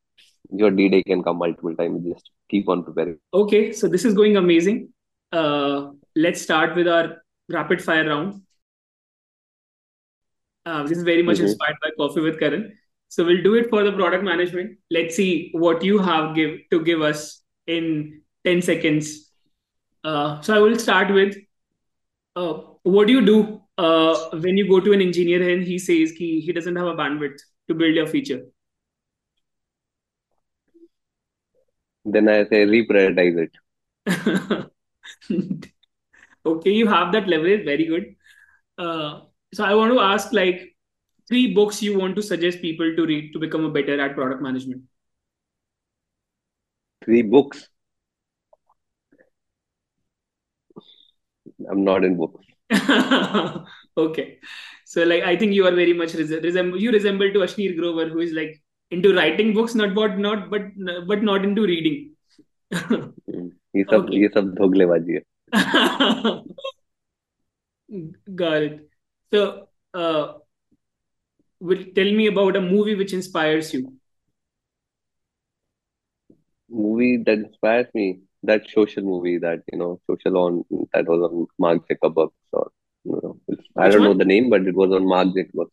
[0.51, 2.05] your D-Day can come multiple times.
[2.13, 3.19] Just keep on preparing.
[3.35, 4.89] Okay, so this is going amazing.
[5.33, 8.43] Uh, let's start with our rapid fire round.
[10.65, 12.77] Uh, this is very much hmm inspired by Coffee with Karan.
[13.13, 14.79] So we'll do it for the product management.
[14.91, 19.31] Let's see what you have give to give us in 10 seconds.
[20.03, 21.37] Uh, so I will start with
[22.35, 26.13] uh, what do you do uh, when you go to an engineer and he says
[26.13, 28.47] he, he doesn't have a bandwidth to build your feature?
[32.07, 33.47] Then I say reprioritize
[34.07, 34.71] it.
[36.47, 37.67] okay, you have that leverage.
[37.67, 38.17] Very good.
[38.79, 39.21] Uh,
[39.53, 40.72] so I want to ask like
[41.32, 44.42] three books you want to suggest people to read to become a better at product
[44.42, 44.84] management.
[47.04, 47.70] Three books.
[51.70, 52.46] I'm not in books.
[53.98, 54.40] okay,
[54.86, 58.10] so like I think you are very much res- resemble you resemble to Ashneer Grover,
[58.10, 58.62] who is like
[58.92, 60.64] into writing books, not but not but
[61.08, 62.14] but not into reading.
[62.74, 65.22] हम्म, ये सब okay, ये सब धोखलेबाजी है
[68.36, 68.90] got it.
[69.32, 70.34] So, uh,
[71.69, 73.93] will tell me about a movie which inspires you.
[76.71, 81.47] movie that inspires me that social movie that you know social on that was on
[81.59, 82.71] Mark Zuckerberg or
[83.05, 83.37] you know
[83.77, 85.71] I Which don't know the name but it was on Mark Zuckerberg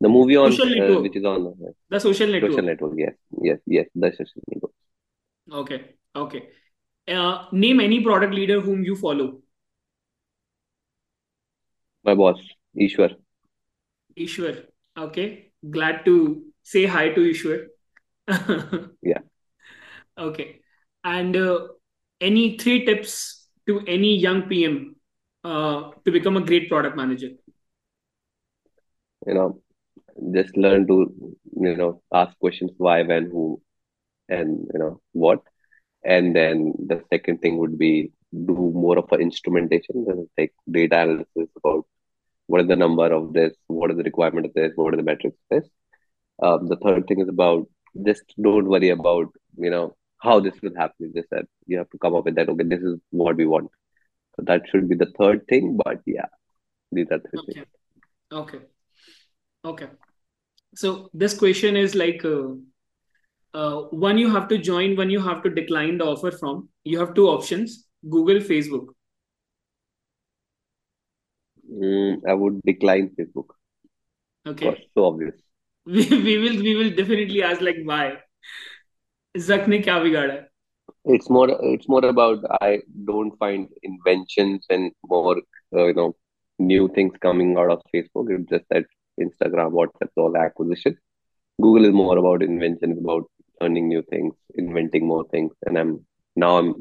[0.00, 2.50] the movie on Social uh, which is on uh, The Social network.
[2.50, 2.64] social Network.
[2.64, 4.72] network yes yes yes the social network
[5.52, 5.94] Okay.
[6.14, 6.48] Okay.
[7.08, 9.40] Uh, name any product leader whom you follow.
[12.04, 12.40] my boss
[12.74, 13.16] Ishwar
[14.16, 14.66] Ishwar.
[14.96, 15.52] Okay.
[15.70, 17.66] Glad to say hi to Ishwar.
[19.02, 19.20] yeah
[20.18, 20.60] okay.
[21.04, 21.68] And uh,
[22.20, 24.96] any three tips to any young PM
[25.44, 27.30] uh, to become a great product manager?
[29.26, 29.60] you know
[30.34, 30.96] just learn to
[31.66, 33.60] you know ask questions why when who
[34.28, 35.40] and you know what
[36.04, 38.10] and then the second thing would be
[38.50, 38.54] do
[38.84, 40.06] more of an instrumentation
[40.38, 41.84] like data analysis about
[42.46, 45.08] what is the number of this what is the requirement of this what are the
[45.10, 45.68] metrics of this
[46.42, 47.66] um, the third thing is about
[48.04, 51.98] just don't worry about you know how this will happen just that you have to
[51.98, 53.70] come up with that okay this is what we want
[54.36, 56.30] so that should be the third thing but yeah
[56.92, 57.66] these are three things
[58.32, 58.58] Okay.
[58.58, 58.58] Okay.
[59.64, 59.86] Okay.
[60.74, 62.54] So this question is like uh,
[63.54, 66.68] uh, one you have to join, one you have to decline the offer from.
[66.84, 68.88] You have two options: Google, Facebook.
[71.76, 73.48] Mm, I would decline Facebook.
[74.46, 74.88] Okay.
[74.94, 75.34] So obvious.
[75.86, 78.18] We, we will we will definitely ask like why.
[79.38, 79.84] Zakne?
[79.84, 80.46] kya bigada?
[81.04, 85.36] It's more it's more about I don't find inventions and more
[85.72, 86.16] uh, you know
[86.58, 88.32] new things coming out of Facebook.
[88.36, 88.86] It's just that
[89.20, 90.98] Instagram, WhatsApp, all acquisition.
[91.62, 96.04] Google is more about inventions, about learning new things, inventing more things, and I'm
[96.34, 96.74] now I'm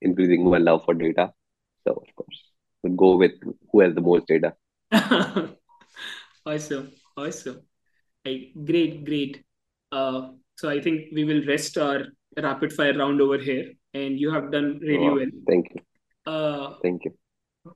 [0.00, 1.32] increasing my love for data.
[1.84, 3.32] So of course we'll go with
[3.72, 4.54] who has the most data
[6.46, 7.60] awesome, awesome.
[8.24, 9.44] Like, great, great.
[9.92, 12.04] Uh, so I think we will rest our
[12.36, 15.26] rapid fire round over here, and you have done really Oh, well.
[15.48, 15.80] thank you.
[16.32, 17.14] Uh, Thank you.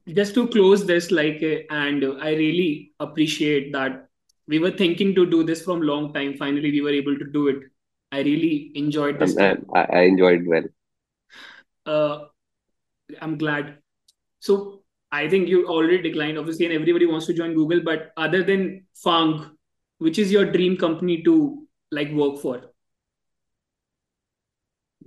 [0.08, 4.06] just to close this, like, and I really appreciate that
[4.48, 6.36] we were thinking to do this from long time.
[6.36, 7.56] Finally, we were able to do it.
[8.12, 9.36] I really enjoyed this.
[9.36, 10.64] And I, I enjoyed well.
[11.86, 12.24] Uh,
[13.20, 13.78] I'm glad.
[14.40, 14.79] So
[15.12, 17.80] I think you already declined, obviously, and everybody wants to join Google.
[17.82, 19.50] But other than Fang,
[19.98, 22.62] which is your dream company to like work for?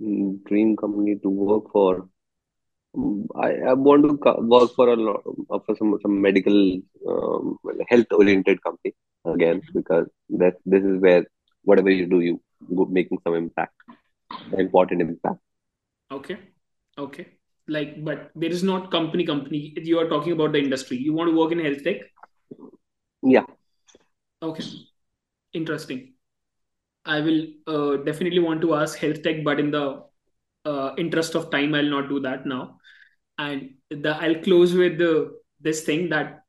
[0.00, 2.08] Mm, Dream company to work for.
[3.42, 8.06] I, I want to work for a lot uh, for some some medical um, health
[8.12, 8.94] oriented company
[9.24, 11.24] again because that this is where
[11.62, 12.40] whatever you do you
[12.76, 13.74] go making some impact,
[14.56, 15.40] important impact.
[16.12, 16.38] Okay,
[16.96, 17.26] okay.
[17.66, 19.74] Like, but there is not company company.
[19.76, 20.98] You are talking about the industry.
[20.98, 21.96] You want to work in health tech?
[23.22, 23.46] Yeah.
[24.42, 24.64] Okay,
[25.54, 26.12] interesting.
[27.06, 30.02] I will uh, definitely want to ask health tech, but in the
[30.64, 32.78] uh, interest of time, I'll not do that now.
[33.38, 36.40] And the I'll close with the this thing that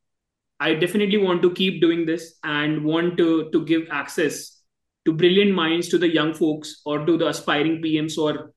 [0.59, 4.61] I definitely want to keep doing this and want to to give access
[5.05, 8.53] to brilliant minds to the young folks or to the aspiring PMs or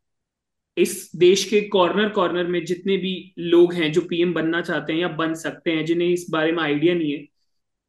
[0.78, 5.00] इस देश के corner corner में जितने भी लोग हैं जो PM बनना चाहते हैं
[5.00, 7.24] या बन सकते हैं जिन्हें इस बारे में आइडिया नहीं है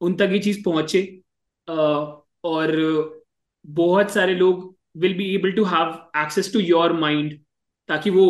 [0.00, 1.02] उन तक ये चीज़ पहुँचे।
[2.44, 2.72] और
[3.64, 4.64] बहुत सारे लोग
[4.96, 7.38] will be able to have access to your mind
[7.88, 8.26] ताकि वो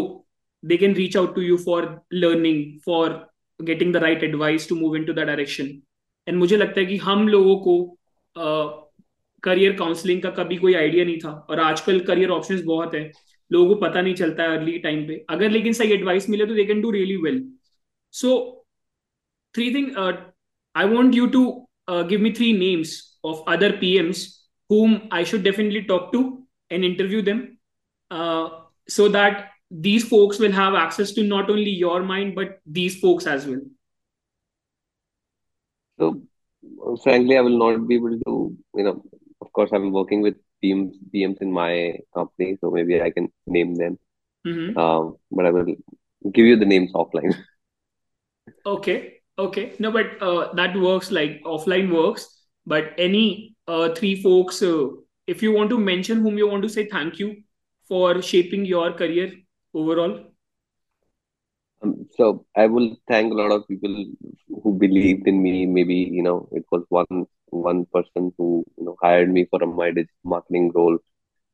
[0.62, 3.08] they can reach out to you for learning for
[3.60, 5.70] getting the right advice to move in to the direction
[6.28, 7.74] and मुझे लगता है कि हम लोगों को
[9.42, 13.10] करियर uh, काउंसलिंग का कभी कोई आइडिया नहीं था। और आजकल करियर ऑप्शंस बहुत है।
[13.52, 16.54] लोगों को पता नहीं चलता है अर्ली टाइम पे। अगर लेकिन सही एडवाइस मिले तो
[16.54, 17.42] they can do really well
[18.14, 18.36] so
[19.54, 19.96] three thing
[20.76, 21.44] I want you to
[21.90, 24.26] give me three names of other P Ms
[24.70, 26.22] whom I should definitely talk to
[26.72, 27.42] and interview them
[28.96, 29.44] so that
[29.88, 33.68] these folks will have access to not only your mind but these folks as well
[35.98, 36.06] So
[37.02, 38.32] frankly, I will not be able to,
[38.78, 38.92] you know,
[39.40, 43.74] of course I'm working with PMs, PMs in my company, so maybe I can name
[43.76, 43.98] them.
[44.44, 44.76] Mhm.
[44.76, 45.66] Um, but I will
[46.32, 47.34] give you the names offline.
[48.66, 49.74] Okay, okay.
[49.78, 52.28] No, but uh, that works like offline works.
[52.66, 54.88] But any uh, three folks, uh,
[55.26, 57.42] if you want to mention whom you want to say thank you
[57.88, 59.32] for shaping your career
[59.74, 60.29] overall.
[62.20, 63.94] So I will thank a lot of people
[64.62, 65.66] who believed in me.
[65.66, 69.66] Maybe you know it was one one person who you know hired me for a
[69.66, 70.98] my digital marketing role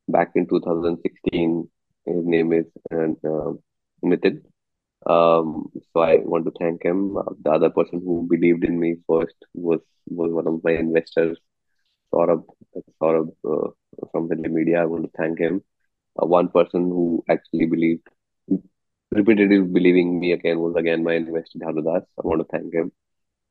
[0.09, 1.69] back in 2016.
[2.05, 3.53] His name is and uh.
[5.05, 7.17] Um, so I want to thank him.
[7.43, 11.37] The other person who believed in me first was was one of my investors,
[12.13, 12.45] Saurabh.
[13.01, 13.69] Saurabh uh,
[14.11, 14.81] from Hindu Media.
[14.81, 15.63] I want to thank him.
[16.21, 18.07] Uh, one person who actually believed
[19.17, 22.03] repeatedly believing me again was again my investor Dhanudas.
[22.03, 22.91] I want to thank him.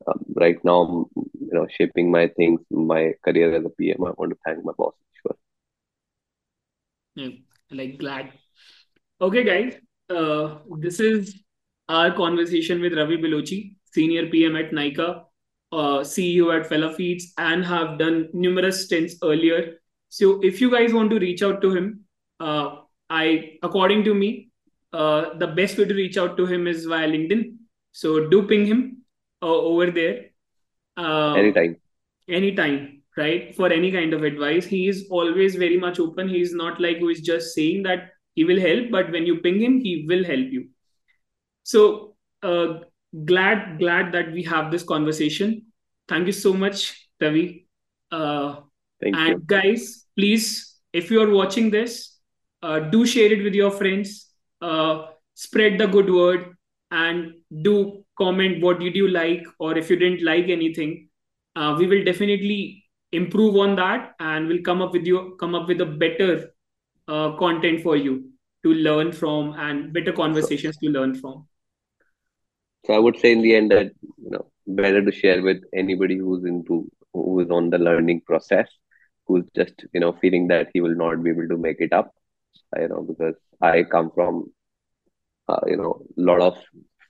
[0.06, 4.04] Um, right now, I'm, you know, shaping my things, my career as a PM.
[4.04, 4.94] I want to thank my boss.
[5.22, 5.36] Sure.
[7.14, 7.28] Yeah,
[7.70, 8.32] like glad.
[9.20, 9.74] Okay, guys.
[10.08, 11.42] Uh, this is
[11.88, 15.24] our conversation with Ravi Bilochi, senior PM at Nika,
[15.72, 19.78] uh, CEO at Fella Feeds, and have done numerous stints earlier.
[20.10, 22.04] So, if you guys want to reach out to him,
[22.38, 22.76] uh,
[23.08, 24.45] I, according to me,
[25.00, 27.56] uh, the best way to reach out to him is via LinkedIn.
[27.92, 28.82] So, do ping him
[29.42, 30.16] uh, over there.
[30.96, 31.76] Uh, Anytime.
[32.28, 36.54] anytime right for any kind of advice he is always very much open he is
[36.60, 39.78] not like who is just saying that he will help but when you ping him
[39.80, 40.62] he will help you
[41.62, 42.78] so uh,
[43.24, 45.54] glad glad that we have this conversation
[46.08, 47.68] thank you so much ravi
[48.12, 48.56] uh,
[49.00, 49.42] Thank and you.
[49.46, 52.18] guys please if you are watching this
[52.62, 54.25] uh, do share it with your friends
[54.60, 56.56] uh, spread the good word
[56.90, 61.08] and do comment what did you like or if you didn't like anything
[61.56, 65.68] uh, we will definitely improve on that and we'll come up with you come up
[65.68, 66.50] with a better
[67.08, 68.30] uh, content for you
[68.62, 71.46] to learn from and better conversations to learn from
[72.84, 76.16] So I would say in the end that you know better to share with anybody
[76.16, 78.68] who's into who is on the learning process,
[79.26, 82.14] who's just you know feeling that he will not be able to make it up.
[82.78, 84.52] You know because I come from
[85.48, 86.58] uh, you know a lot of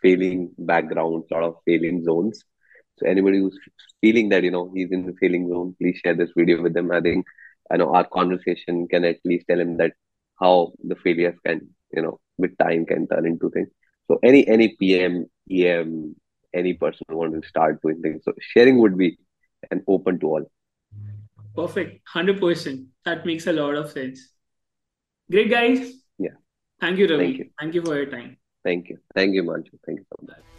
[0.02, 2.44] failing backgrounds, a lot of failing zones.
[2.98, 3.58] So anybody who's
[4.00, 6.90] feeling that you know he's in the failing zone, please share this video with them.
[6.92, 7.26] I think
[7.70, 9.92] I know our conversation can at least tell him that
[10.40, 13.68] how the failures can you know with time can turn into things.
[14.08, 16.14] So any any PM, EM,
[16.54, 19.18] any person who wants to start doing things, so sharing would be
[19.70, 20.46] an open to all.
[21.54, 24.20] perfect 100% that makes a lot of sense
[25.30, 25.92] great guys
[26.80, 27.24] Thank you, Ravi.
[27.24, 28.36] Thank you, Thank you for your time.
[28.64, 28.98] Thank you.
[29.14, 29.78] Thank you, Manju.
[29.86, 30.55] Thank you so much.